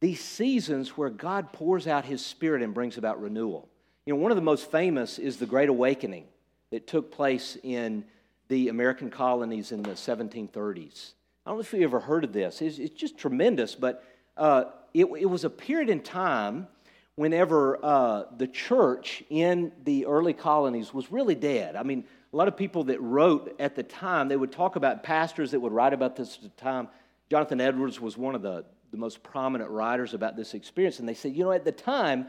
[0.00, 3.68] these seasons where God pours out His Spirit and brings about renewal.
[4.04, 6.26] You know, one of the most famous is the Great Awakening
[6.70, 8.04] that took place in
[8.52, 11.12] the American colonies in the 1730s.
[11.46, 12.60] I don't know if you ever heard of this.
[12.60, 14.04] It's, it's just tremendous, but
[14.36, 16.66] uh, it, it, was a period in time
[17.14, 21.76] whenever uh, the church in the early colonies was really dead.
[21.76, 25.02] I mean, a lot of people that wrote at the time, they would talk about
[25.02, 26.88] pastors that would write about this at the time.
[27.30, 31.14] Jonathan Edwards was one of the, the most prominent writers about this experience, and they
[31.14, 32.26] said, you know, at the time,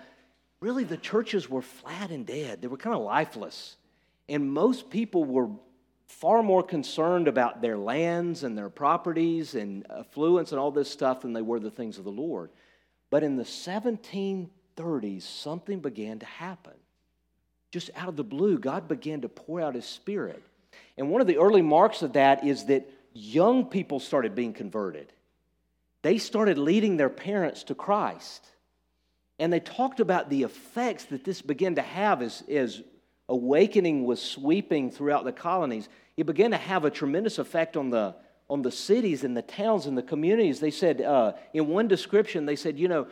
[0.62, 2.62] really the churches were flat and dead.
[2.62, 3.76] They were kind of lifeless.
[4.30, 5.50] And most people were
[6.08, 11.22] far more concerned about their lands and their properties and affluence and all this stuff
[11.22, 12.50] than they were the things of the Lord.
[13.10, 16.74] But in the 1730s, something began to happen.
[17.72, 20.44] Just out of the blue, God began to pour out His Spirit.
[20.98, 25.12] And one of the early marks of that is that young people started being converted.
[26.02, 28.46] They started leading their parents to Christ.
[29.40, 32.82] And they talked about the effects that this began to have as, as
[33.30, 38.16] awakening was sweeping throughout the colonies, it began to have a tremendous effect on the,
[38.50, 40.60] on the cities and the towns and the communities.
[40.60, 43.08] They said, uh, in one description, they said, you know,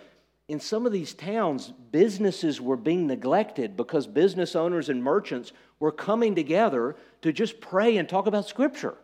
[0.48, 5.94] in some of these towns, businesses were being neglected because business owners and merchants were
[5.94, 8.96] coming together to just pray and talk about Scripture.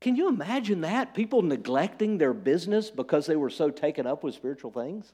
[0.00, 1.14] Can you imagine that?
[1.14, 5.12] People neglecting their business because they were so taken up with spiritual things?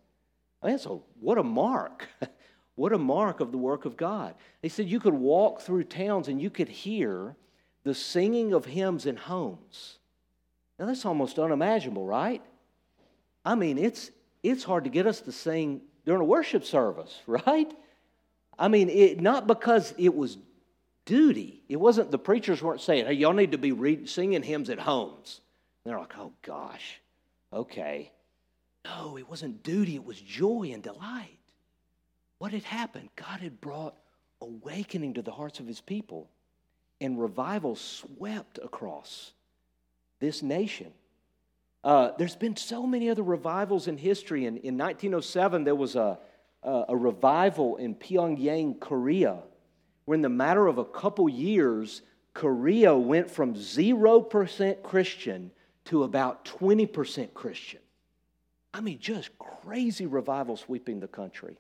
[0.63, 2.09] I mean, so what a mark.
[2.81, 4.35] What a mark of the work of God.
[4.63, 7.37] They said you could walk through towns and you could hear
[7.85, 9.99] the singing of hymns in homes.
[10.79, 12.43] Now that's almost unimaginable, right?
[13.45, 14.11] I mean, it's
[14.43, 17.71] it's hard to get us to sing during a worship service, right?
[18.59, 20.39] I mean, it, not because it was
[21.05, 21.63] duty.
[21.69, 25.43] It wasn't the preachers weren't saying, "Hey, y'all need to be singing hymns at homes."
[25.85, 26.99] And they're like, "Oh gosh,
[27.53, 28.11] okay."
[28.87, 29.97] No, it wasn't duty.
[29.97, 31.40] It was joy and delight.
[32.41, 33.11] What had happened?
[33.17, 33.95] God had brought
[34.41, 36.31] awakening to the hearts of his people,
[36.99, 39.35] and revival swept across
[40.21, 40.91] this nation.
[41.85, 44.47] Uh, there's been so many other revivals in history.
[44.47, 46.19] In, in 1907, there was a,
[46.63, 49.37] a, a revival in Pyongyang, Korea,
[50.07, 52.01] where in the matter of a couple years,
[52.33, 55.51] Korea went from 0% Christian
[55.85, 57.81] to about 20% Christian.
[58.73, 61.59] I mean, just crazy revival sweeping the country.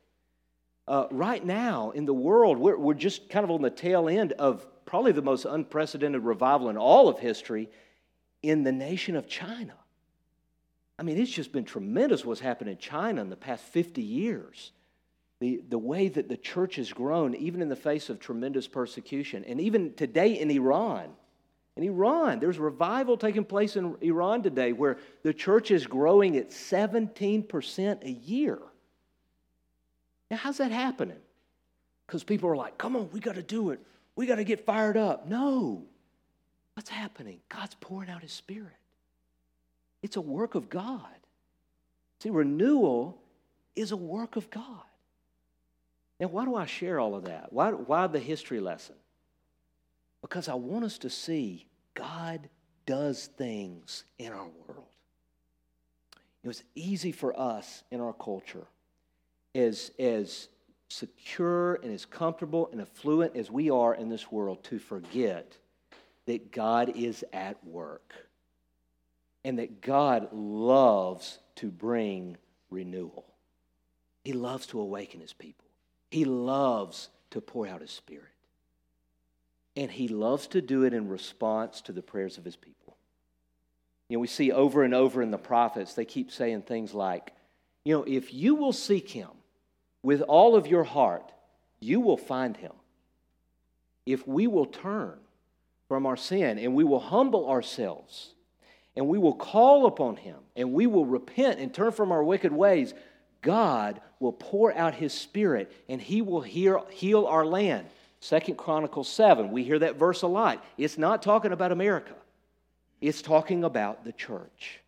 [0.90, 4.32] Uh, right now in the world, we're, we're just kind of on the tail end
[4.32, 7.68] of probably the most unprecedented revival in all of history
[8.42, 9.74] in the nation of China.
[10.98, 14.72] I mean, it's just been tremendous what's happened in China in the past 50 years.
[15.38, 19.44] The, the way that the church has grown, even in the face of tremendous persecution.
[19.44, 21.10] And even today in Iran,
[21.76, 26.50] in Iran, there's revival taking place in Iran today where the church is growing at
[26.50, 28.58] 17% a year.
[30.30, 31.18] Now, how's that happening?
[32.06, 33.80] Because people are like, come on, we got to do it.
[34.16, 35.26] We got to get fired up.
[35.26, 35.84] No.
[36.74, 37.40] What's happening?
[37.48, 38.72] God's pouring out His Spirit.
[40.02, 41.06] It's a work of God.
[42.20, 43.18] See, renewal
[43.74, 44.82] is a work of God.
[46.18, 47.52] Now, why do I share all of that?
[47.52, 48.94] Why, why the history lesson?
[50.20, 52.48] Because I want us to see God
[52.86, 54.86] does things in our world.
[56.42, 58.66] It was easy for us in our culture
[59.54, 60.48] as, as
[60.88, 65.56] secure and as comfortable and affluent as we are in this world to forget
[66.26, 68.12] that God is at work
[69.44, 72.36] and that God loves to bring
[72.70, 73.26] renewal.
[74.24, 75.66] He loves to awaken his people,
[76.10, 78.26] he loves to pour out his spirit.
[79.76, 82.96] And he loves to do it in response to the prayers of his people.
[84.08, 87.32] You know, we see over and over in the prophets, they keep saying things like,
[87.84, 89.30] you know, if you will seek him,
[90.02, 91.32] with all of your heart,
[91.80, 92.72] you will find him.
[94.06, 95.18] If we will turn
[95.88, 98.34] from our sin and we will humble ourselves
[98.96, 102.52] and we will call upon him and we will repent and turn from our wicked
[102.52, 102.94] ways,
[103.42, 107.86] God will pour out his spirit and he will heal, heal our land.
[108.20, 110.64] Second Chronicles 7, we hear that verse a lot.
[110.76, 112.14] It's not talking about America,
[113.00, 114.80] it's talking about the church.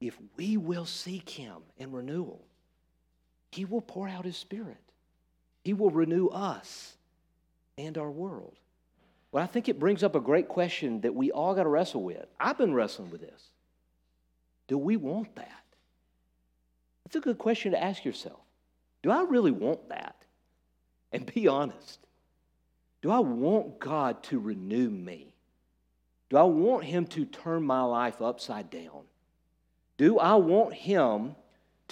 [0.00, 2.44] If we will seek him in renewal,
[3.54, 4.76] he will pour out His Spirit.
[5.62, 6.96] He will renew us
[7.78, 8.56] and our world.
[9.30, 12.02] Well, I think it brings up a great question that we all got to wrestle
[12.02, 12.26] with.
[12.40, 13.42] I've been wrestling with this.
[14.66, 15.62] Do we want that?
[17.06, 18.40] It's a good question to ask yourself.
[19.02, 20.16] Do I really want that?
[21.12, 22.00] And be honest.
[23.02, 25.32] Do I want God to renew me?
[26.28, 29.02] Do I want Him to turn my life upside down?
[29.96, 31.36] Do I want Him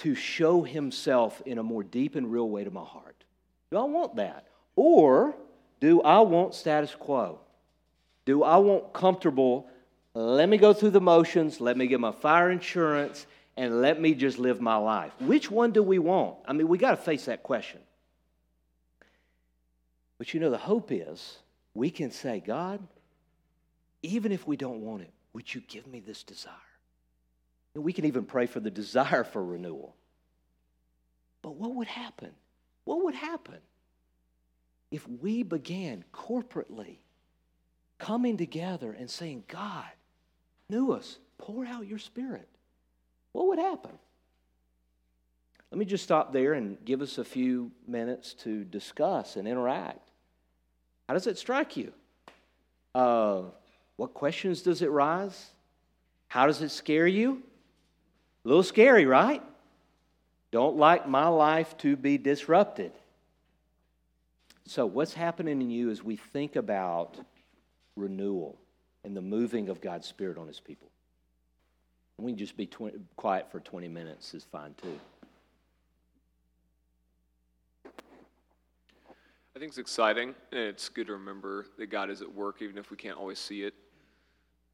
[0.03, 3.23] to show himself in a more deep and real way to my heart?
[3.71, 4.47] Do I want that?
[4.75, 5.33] Or
[5.79, 7.39] do I want status quo?
[8.25, 9.67] Do I want comfortable?
[10.13, 13.25] Let me go through the motions, let me get my fire insurance,
[13.55, 15.13] and let me just live my life.
[15.21, 16.35] Which one do we want?
[16.45, 17.79] I mean, we got to face that question.
[20.17, 21.37] But you know, the hope is
[21.73, 22.85] we can say, God,
[24.01, 26.53] even if we don't want it, would you give me this desire?
[27.75, 29.95] And we can even pray for the desire for renewal.
[31.41, 32.31] But what would happen?
[32.85, 33.59] What would happen
[34.91, 36.97] if we began corporately
[37.97, 39.85] coming together and saying, God,
[40.69, 42.47] knew us, pour out your spirit?
[43.31, 43.97] What would happen?
[45.71, 50.07] Let me just stop there and give us a few minutes to discuss and interact.
[51.07, 51.93] How does it strike you?
[52.93, 53.41] Uh,
[53.95, 55.49] what questions does it rise?
[56.27, 57.41] How does it scare you?
[58.43, 59.41] A little scary, right?
[60.51, 62.91] Don't like my life to be disrupted.
[64.65, 67.17] So, what's happening in you as we think about
[67.95, 68.57] renewal
[69.03, 70.89] and the moving of God's Spirit on His people?
[72.19, 74.99] We can just be 20, quiet for 20 minutes, is fine too.
[79.55, 82.77] I think it's exciting, and it's good to remember that God is at work, even
[82.77, 83.73] if we can't always see it.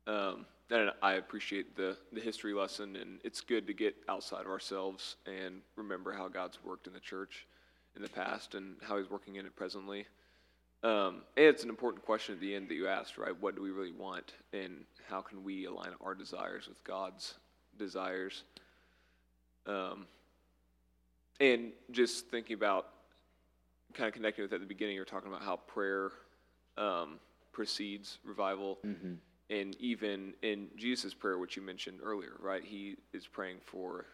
[0.07, 4.47] Um, and I appreciate the, the history lesson, and it's good to get outside of
[4.47, 7.47] ourselves and remember how God's worked in the church
[7.95, 10.05] in the past and how He's working in it presently.
[10.83, 13.33] Um, and it's an important question at the end that you asked, right?
[13.41, 17.33] What do we really want, and how can we align our desires with God's
[17.77, 18.43] desires?
[19.65, 20.05] Um,
[21.41, 22.87] and just thinking about
[23.93, 26.11] kind of connecting with that at the beginning, you're talking about how prayer
[26.77, 27.19] um,
[27.51, 28.77] precedes revival.
[28.85, 29.13] Mm-hmm.
[29.49, 32.63] And even in Jesus' prayer, which you mentioned earlier, right?
[32.63, 34.05] He is praying for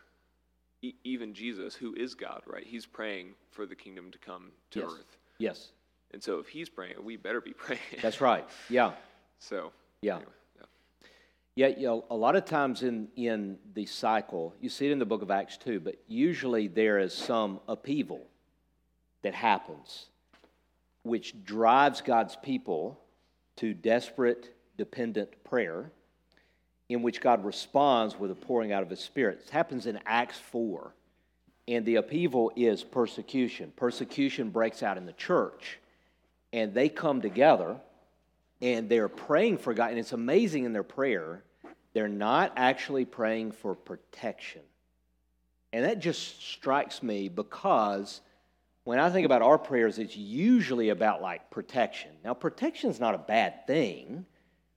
[0.81, 2.65] e- even Jesus, who is God, right?
[2.65, 4.89] He's praying for the kingdom to come to yes.
[4.91, 5.17] earth.
[5.37, 5.71] Yes.
[6.13, 7.81] And so if he's praying, we better be praying.
[8.01, 8.47] That's right.
[8.69, 8.93] Yeah.
[9.39, 10.15] So, yeah.
[10.15, 10.65] Anyway, yeah.
[11.55, 14.99] Yeah, you know, a lot of times in, in the cycle, you see it in
[14.99, 18.21] the book of Acts too, but usually there is some upheaval
[19.23, 20.05] that happens,
[21.03, 22.99] which drives God's people
[23.57, 25.91] to desperate, dependent prayer,
[26.89, 29.41] in which God responds with a pouring out of His Spirit.
[29.45, 30.93] It happens in Acts 4.
[31.67, 33.73] And the upheaval is persecution.
[33.75, 35.79] Persecution breaks out in the church,
[36.53, 37.77] and they come together
[38.61, 39.89] and they're praying for God.
[39.89, 41.43] And it's amazing in their prayer,
[41.93, 44.61] they're not actually praying for protection.
[45.73, 48.21] And that just strikes me because
[48.85, 52.11] when I think about our prayers, it's usually about like protection.
[52.23, 54.25] Now, protection is not a bad thing,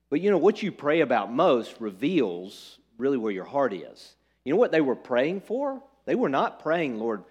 [0.09, 4.15] but you know, what you pray about most reveals really where your heart is.
[4.43, 5.81] You know what they were praying for?
[6.05, 7.23] They were not praying, Lord,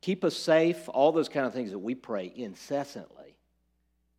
[0.00, 3.36] keep us safe, all those kind of things that we pray incessantly.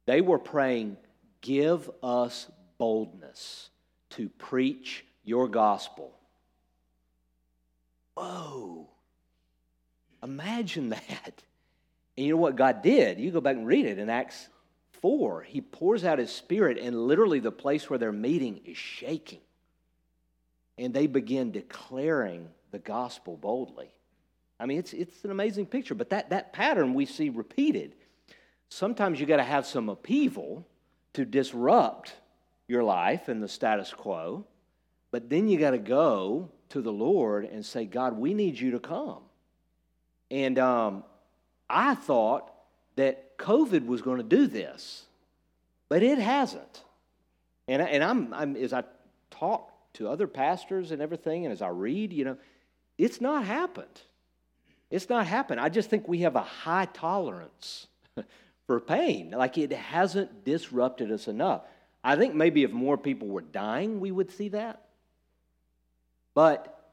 [0.05, 0.97] They were praying,
[1.41, 3.69] give us boldness
[4.11, 6.11] to preach your gospel.
[8.15, 8.89] Whoa.
[10.23, 11.43] Imagine that.
[12.17, 13.19] And you know what God did?
[13.19, 14.49] You go back and read it in Acts
[15.01, 15.43] 4.
[15.43, 19.41] He pours out his spirit, and literally the place where they're meeting is shaking.
[20.77, 23.91] And they begin declaring the gospel boldly.
[24.59, 27.95] I mean, it's, it's an amazing picture, but that, that pattern we see repeated.
[28.69, 30.67] Sometimes you got to have some upheaval
[31.13, 32.13] to disrupt
[32.67, 34.45] your life and the status quo,
[35.11, 38.71] but then you got to go to the Lord and say, God, we need you
[38.71, 39.19] to come.
[40.29, 41.03] And um,
[41.69, 42.51] I thought
[42.99, 45.05] that COVID was going to do this,
[45.87, 46.83] but it hasn't.
[47.65, 48.83] And, and I'm, I'm, as I
[49.31, 52.37] talk to other pastors and everything, and as I read, you know,
[52.97, 54.01] it's not happened.
[54.91, 55.61] It's not happened.
[55.61, 57.87] I just think we have a high tolerance
[58.67, 59.31] for pain.
[59.31, 61.61] Like it hasn't disrupted us enough.
[62.03, 64.81] I think maybe if more people were dying, we would see that.
[66.33, 66.91] But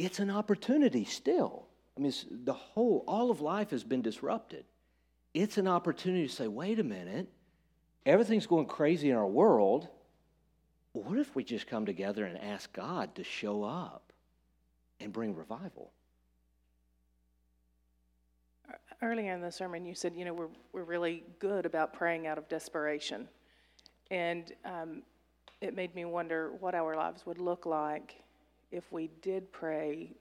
[0.00, 1.66] it's an opportunity still.
[1.96, 4.64] I mean, the whole, all of life has been disrupted.
[5.34, 7.28] It's an opportunity to say, wait a minute,
[8.06, 9.88] everything's going crazy in our world.
[10.92, 14.12] What if we just come together and ask God to show up
[15.00, 15.90] and bring revival?
[19.02, 22.38] Earlier in the sermon, you said, you know, we're, we're really good about praying out
[22.38, 23.28] of desperation.
[24.12, 25.02] And um,
[25.60, 28.22] it made me wonder what our lives would look like
[28.70, 30.12] if we did pray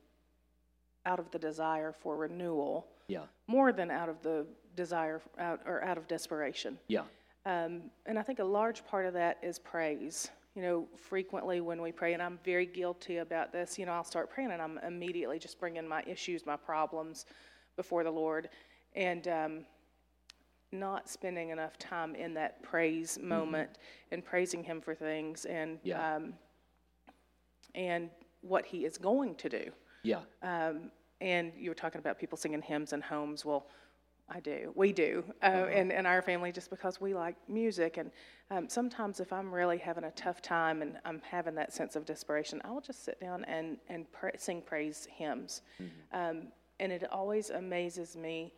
[1.06, 2.88] out of the desire for renewal.
[3.08, 3.26] Yeah.
[3.48, 6.78] More than out of the desire out, or out of desperation.
[6.88, 7.04] Yeah.
[7.46, 10.30] Um, and I think a large part of that is praise.
[10.56, 14.04] You know, frequently when we pray, and I'm very guilty about this, you know, I'll
[14.04, 17.26] start praying and I'm immediately just bringing my issues, my problems
[17.76, 18.50] before the Lord.
[18.96, 19.66] And um,
[20.72, 23.78] not spending enough time in that praise moment
[24.12, 26.16] and praising Him for things and Yeah.
[26.16, 26.34] um,
[27.76, 28.10] and
[28.42, 29.72] what He is going to do.
[30.04, 30.20] Yeah.
[30.42, 33.46] Um, and you were talking about people singing hymns in homes.
[33.46, 33.68] Well,
[34.30, 34.72] I do.
[34.76, 37.98] We do uh, in, in our family just because we like music.
[37.98, 38.10] And
[38.50, 42.06] um, sometimes if I'm really having a tough time and I'm having that sense of
[42.06, 45.62] desperation, I will just sit down and, and pra- sing praise hymns.
[46.14, 46.48] Um,
[46.80, 48.54] and it always amazes me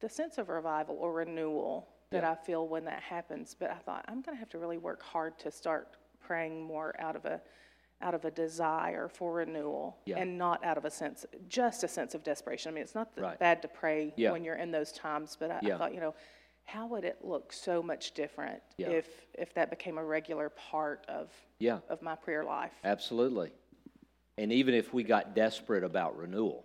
[0.00, 2.32] the sense of revival or renewal that Yeah.
[2.32, 3.56] I feel when that happens.
[3.58, 6.94] But I thought I'm going to have to really work hard to start praying more
[7.00, 7.40] out of a
[8.02, 10.18] out of a desire for renewal Yeah.
[10.18, 12.70] and not out of a sense just a sense of desperation.
[12.70, 13.38] I mean, it's not th- Right.
[13.38, 14.32] bad to pray Yeah.
[14.32, 15.76] when you're in those times, but I, Yeah.
[15.76, 16.14] I thought, you know,
[16.64, 18.88] how would it look so much different Yeah.
[18.90, 21.80] if if that became a regular part of Yeah.
[21.88, 22.72] of my prayer life?
[22.84, 23.52] Absolutely.
[24.38, 26.64] And even if we got desperate about renewal,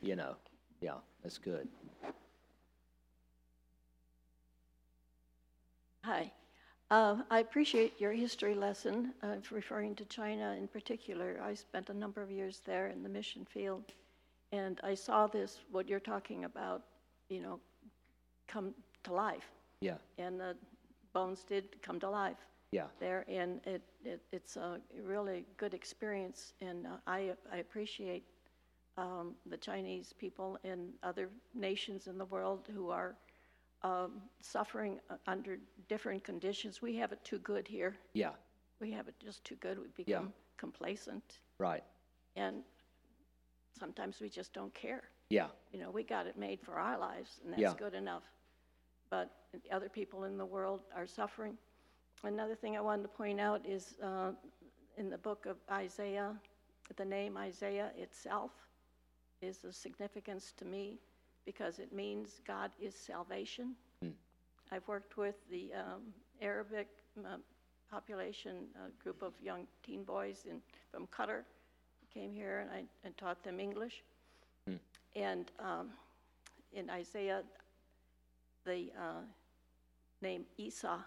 [0.00, 0.36] you know,
[0.80, 1.68] yeah, that's good.
[6.04, 6.32] Hi.
[6.90, 11.40] Uh, I appreciate your history lesson, uh, referring to China in particular.
[11.42, 13.92] I spent a number of years there in the mission field,
[14.52, 16.82] and I saw this, what you're talking about,
[17.28, 17.58] you know,
[18.46, 18.72] come
[19.04, 19.50] to life.
[19.80, 19.96] Yeah.
[20.18, 20.56] And the
[21.12, 22.38] bones did come to life
[22.70, 22.86] Yeah.
[23.00, 28.24] there, and it, it, it's a really good experience, and uh, I, I appreciate
[28.96, 33.16] um, the Chinese people and other nations in the world who are
[33.82, 35.58] um, suffering uh, under
[35.88, 36.82] different conditions.
[36.82, 37.96] We have it too good here.
[38.14, 38.30] Yeah.
[38.80, 39.78] We have it just too good.
[39.78, 41.84] We become complacent, Right.
[42.36, 42.62] and
[43.78, 45.04] sometimes we just don't care.
[45.30, 45.48] Yeah.
[45.72, 47.74] You know, we got it made for our lives, and that's Yeah.
[47.74, 48.24] good enough.
[49.10, 49.30] But
[49.70, 51.56] other people in the world are suffering.
[52.22, 54.32] Another thing I wanted to point out is uh,
[54.96, 56.38] in the book of Isaiah,
[56.96, 58.52] the name Isaiah itself
[59.42, 60.98] is of significance to me
[61.46, 63.76] because it means God is salvation.
[64.72, 66.02] I've worked with the um,
[66.42, 66.88] Arabic
[67.24, 67.42] um,
[67.90, 71.44] population, a group of young teen boys in, from Qatar,
[72.12, 74.02] came here and I and taught them English.
[75.14, 75.90] And um,
[76.72, 77.42] in Isaiah,
[78.64, 79.22] the uh,
[80.22, 81.04] name Isa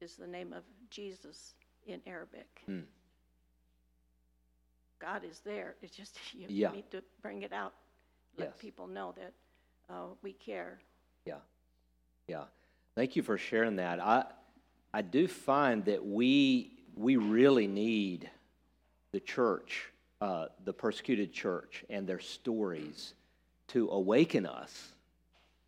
[0.00, 1.54] is the name of Jesus
[1.86, 2.66] in Arabic.
[4.98, 5.76] God is there.
[5.82, 6.70] It's just you Yeah.
[6.72, 7.74] need to bring it out,
[8.36, 8.58] let Yes.
[8.58, 9.32] people know that
[9.88, 10.78] uh, we care.
[11.24, 11.38] Yeah.
[12.28, 12.44] Yeah.
[12.94, 14.00] Thank you for sharing that.
[14.00, 14.24] I
[14.92, 18.30] I do find that we we really need
[19.12, 23.14] the church, uh, the persecuted church, and their stories
[23.68, 24.92] to awaken us,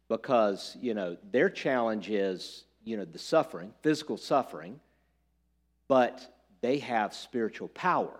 [0.09, 4.81] because you know their challenge is you know the suffering, physical suffering,
[5.89, 8.19] but they have spiritual power.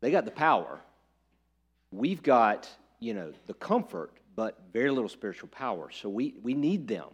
[0.00, 0.80] They got the power.
[1.90, 2.68] We've got,
[3.00, 5.90] you know, the comfort, but very little spiritual power.
[5.90, 7.08] So we, we need them.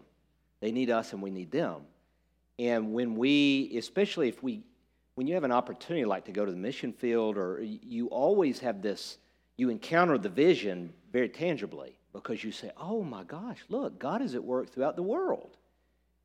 [0.61, 1.83] They need us and we need them.
[2.59, 4.63] And when we, especially if we,
[5.15, 8.59] when you have an opportunity like to go to the mission field, or you always
[8.61, 9.19] have this,
[9.57, 14.35] you encounter the vision very tangibly because you say, oh my gosh, look, God is
[14.35, 15.57] at work throughout the world.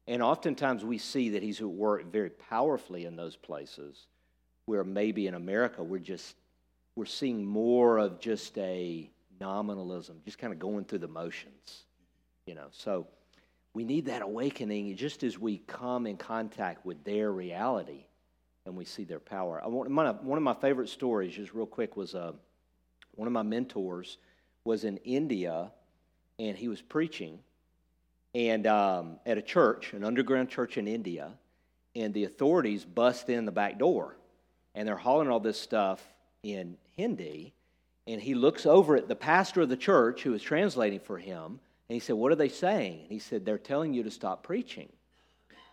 [0.08, 4.08] And oftentimes we see that He's at work very powerfully in those places
[4.66, 6.36] where maybe in America we're just
[6.96, 11.86] we're seeing more of just a nominalism, just kind of going through the motions,
[12.46, 12.68] you know.
[12.72, 13.08] So
[13.74, 18.06] we need that awakening just as we come in contact with their reality
[18.66, 19.62] and we see their power.
[19.64, 20.08] I want, one,
[20.38, 22.34] of, my favorite stories, just real quick, was uh,
[23.16, 24.18] one of my mentors
[24.64, 25.72] was in India
[26.40, 27.40] and he was preaching
[28.38, 31.32] and um, at a church, an underground church in India,
[31.96, 34.16] and the authorities bust in the back door,
[34.76, 36.04] and they're hauling all this stuff
[36.44, 37.54] in Hindi,
[38.08, 41.60] and he looks over at the pastor of the church who is translating for him,
[41.90, 44.44] and he said, "What are they saying?" And he said, "They're telling you to stop
[44.44, 44.92] preaching."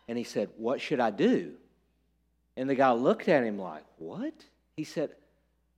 [0.08, 1.56] And he said, "What should I do?"
[2.56, 4.34] And the guy looked at him like, "What?"
[4.76, 5.14] He said,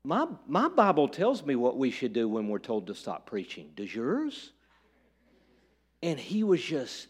[0.04, 3.72] "My my Bible tells me what we should do when we're told to stop preaching.
[3.76, 4.52] Does yours?"
[6.02, 7.08] And he was just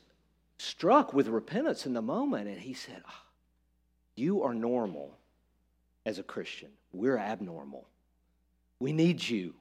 [0.58, 2.48] struck with repentance in the moment.
[2.48, 3.24] And he said, "Ah,
[4.14, 5.18] You are normal
[6.06, 6.70] as a Christian.
[6.92, 7.86] We're abnormal.
[8.80, 9.54] We need you.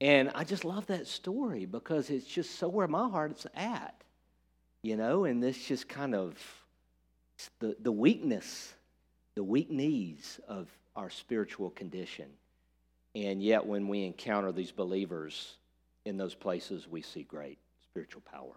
[0.00, 3.94] And I just love that story because it's just so where my heart's at,
[4.82, 6.38] you know, and this just kind of
[7.58, 8.72] the, the weakness,
[9.34, 12.26] the weak knees of our spiritual condition.
[13.14, 15.56] And yet, when we encounter these believers
[16.04, 18.54] in those places, we see great spiritual power.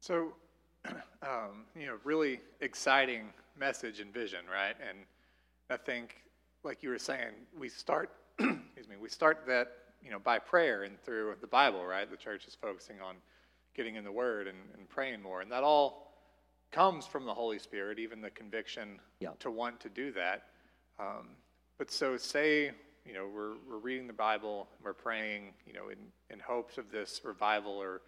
[0.00, 0.32] So,
[1.22, 3.28] um, you know, really exciting
[3.58, 4.74] message and vision, right?
[4.88, 4.98] And
[5.70, 6.16] I think,
[6.64, 9.68] like you were saying, we start, excuse me, we start that,
[10.02, 12.10] you know, by prayer and through the Bible, right?
[12.10, 13.16] The church is focusing on
[13.74, 15.40] getting in the Word and, and praying more.
[15.40, 16.12] And that all
[16.70, 19.30] comes from the Holy Spirit, even the conviction Yeah.
[19.40, 20.44] to want to do that.
[20.98, 21.28] Um,
[21.78, 22.72] but so, say,
[23.06, 25.98] you know, we're, we're reading the Bible, and we're praying, you know, in,
[26.30, 28.02] in hopes of this revival, or,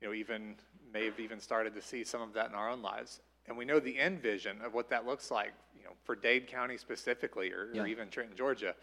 [0.00, 0.54] you know, even
[0.92, 3.20] may have even started to see some of that in our own lives.
[3.46, 6.46] And we know the end vision of what that looks like, you know, for Dade
[6.46, 7.82] County specifically, or, Yeah.
[7.82, 8.74] or even Trenton, Georgia.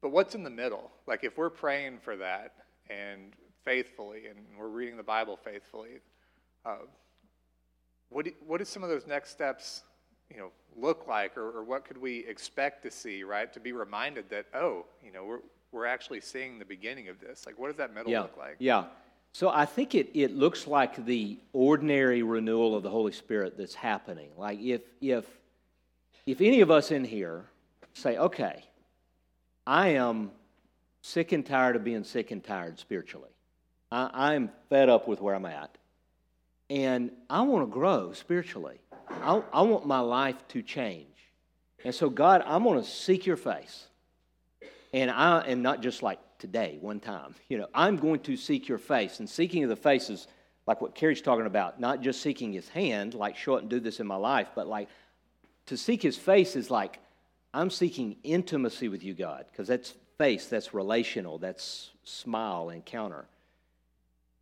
[0.00, 0.90] But what's in the middle?
[1.06, 2.54] Like if we're praying for that
[2.88, 3.32] and
[3.64, 6.00] faithfully, and we're reading the Bible faithfully,
[6.64, 6.76] uh,
[8.10, 9.82] what do, what do some of those next steps,
[10.30, 13.22] you know, look like, or, or what could we expect to see?
[13.24, 15.40] Right, to be reminded that oh, you know, we're
[15.72, 17.44] we're actually seeing the beginning of this.
[17.44, 18.22] Like, what does that middle yeah.
[18.22, 18.56] look like?
[18.58, 18.84] Yeah.
[19.32, 23.74] So I think it, it looks like the ordinary renewal of the Holy Spirit that's
[23.74, 24.30] happening.
[24.36, 25.24] Like if if
[26.26, 27.44] if any of us in here
[27.94, 28.64] say, okay,
[29.66, 30.30] I am
[31.02, 33.30] sick and tired of being sick and tired spiritually.
[33.90, 35.76] I, I'm fed up with where I'm at.
[36.70, 38.78] And I want to grow spiritually.
[39.10, 41.06] I, I want my life to change.
[41.84, 43.86] And so, God, I'm going to seek your face.
[44.92, 47.34] And I am not just like today, one time.
[47.48, 49.20] You know, I'm going to seek your face.
[49.20, 50.26] And seeking of the face is
[50.66, 53.80] like what Carrie's talking about, not just seeking his hand, like show it and do
[53.80, 54.88] this in my life, but like
[55.66, 56.98] to seek his face is like
[57.54, 63.26] I'm seeking intimacy with you, God, because that's face, that's relational, that's smile, encounter.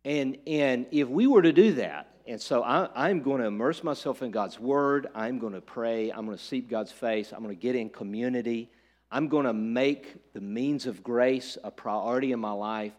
[0.03, 3.83] And, and if we were to do that, and so I, I'm going to immerse
[3.83, 7.43] myself in God's word, I'm going to pray, I'm going to seek God's face, I'm
[7.43, 8.69] going to get in community,
[9.11, 12.93] I'm going to make the means of grace a priority in my life,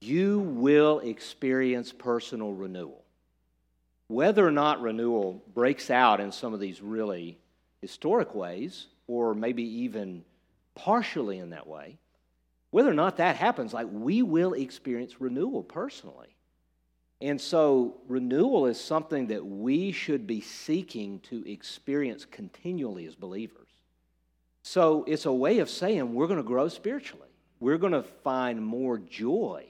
[0.00, 3.02] you will experience personal renewal.
[4.08, 7.38] Whether or not renewal breaks out in some of these really
[7.80, 10.24] historic ways, or maybe even
[10.74, 11.98] partially in that way,
[12.70, 16.36] whether or not that happens, like we will experience renewal personally.
[17.22, 23.65] And so, renewal is something that we should be seeking to experience continually as believers.
[24.68, 27.28] So, it's a way of saying we're going to grow spiritually.
[27.60, 29.64] We're going to find more joy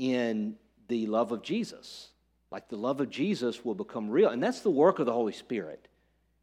[0.00, 0.56] in
[0.88, 2.08] the love of Jesus.
[2.50, 4.30] Like the love of Jesus will become real.
[4.30, 5.86] And that's the work of the Holy Spirit.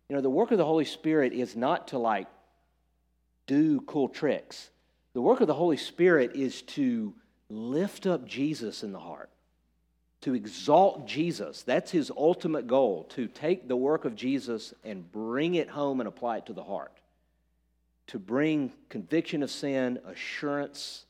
[0.07, 2.28] You know, the work of the Holy Spirit is not to like
[3.47, 4.70] do cool tricks.
[5.11, 7.13] The work of the Holy Spirit is to
[7.49, 9.30] lift up Jesus in the heart,
[10.22, 11.63] to exalt Jesus.
[11.63, 16.07] That's his ultimate goal, to take the work of Jesus and bring it home and
[16.07, 16.93] apply it to the heart,
[18.07, 21.05] to bring conviction of sin, assurance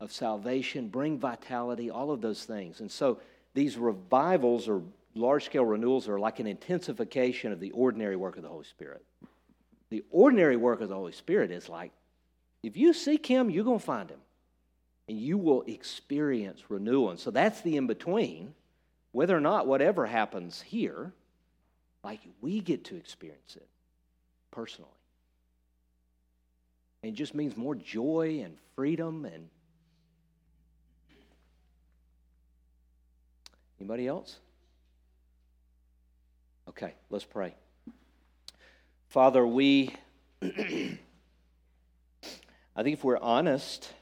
[0.00, 2.80] of salvation, bring vitality, all of those things.
[2.80, 3.20] And so
[3.54, 4.82] these revivals or
[5.14, 9.04] large scale renewals are like an intensification of the ordinary work of the Holy Spirit.
[9.90, 11.92] The ordinary work of the Holy Spirit is like,
[12.62, 14.20] if you seek Him, you're going to find Him.
[15.08, 17.10] And you will experience renewal.
[17.10, 18.54] And so that's the in between.
[19.12, 21.12] Whether or not whatever happens here,
[22.02, 23.68] like we get to experience it
[24.50, 24.90] personally.
[27.04, 29.48] It just means more joy and freedom and
[33.84, 34.38] Anybody else?
[36.70, 37.54] Okay, let's pray.
[39.08, 39.94] Father, we,
[40.42, 40.48] I
[42.82, 43.92] think if we're honest,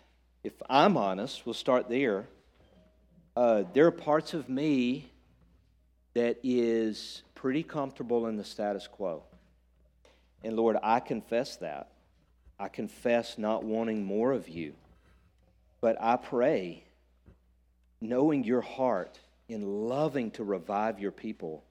[0.44, 2.28] if I'm honest, we'll start there.
[3.34, 5.10] Uh, there are parts of me
[6.14, 9.24] that is pretty comfortable in the status quo.
[10.44, 11.91] And Lord, I confess that.
[12.62, 14.74] I confess not wanting more of you.
[15.80, 16.84] But I pray,
[18.00, 21.64] knowing your heart, in loving to revive your people.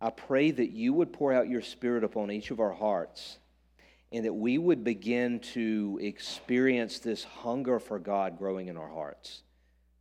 [0.00, 3.38] I pray that you would pour out your spirit upon each of our hearts
[4.10, 9.42] and that we would begin to experience this hunger for God growing in our hearts.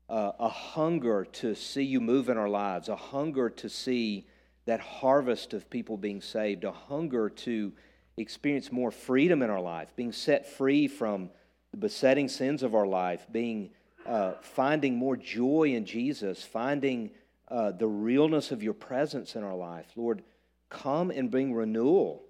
[0.09, 4.25] Uh, a hunger to see you move in our lives, a hunger to see
[4.65, 7.73] that harvest of people being saved, a hunger to
[8.19, 11.29] experience more freedom in our life, being set free from
[11.71, 13.69] the besetting sins of our life, being
[14.05, 17.11] uh, finding more joy in Jesus, finding
[17.47, 19.85] uh, the realness of your presence in our life.
[19.95, 20.23] Lord,
[20.69, 22.23] come and bring renewal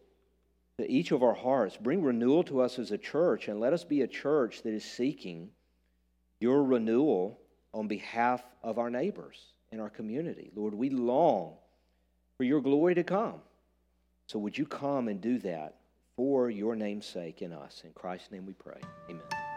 [0.77, 1.77] to each of our hearts.
[1.77, 4.83] Bring renewal to us as a church, and let us be a church that is
[4.83, 5.49] seeking
[6.39, 7.39] your renewal
[7.73, 9.37] on behalf of our neighbors
[9.71, 10.51] in our community.
[10.55, 11.55] Lord, we long
[12.37, 13.41] for your glory to come.
[14.27, 15.78] So would you come and do that
[16.19, 17.81] for your name's sake in us?
[17.85, 18.81] In Christ's name we pray.
[19.09, 19.48] Amen.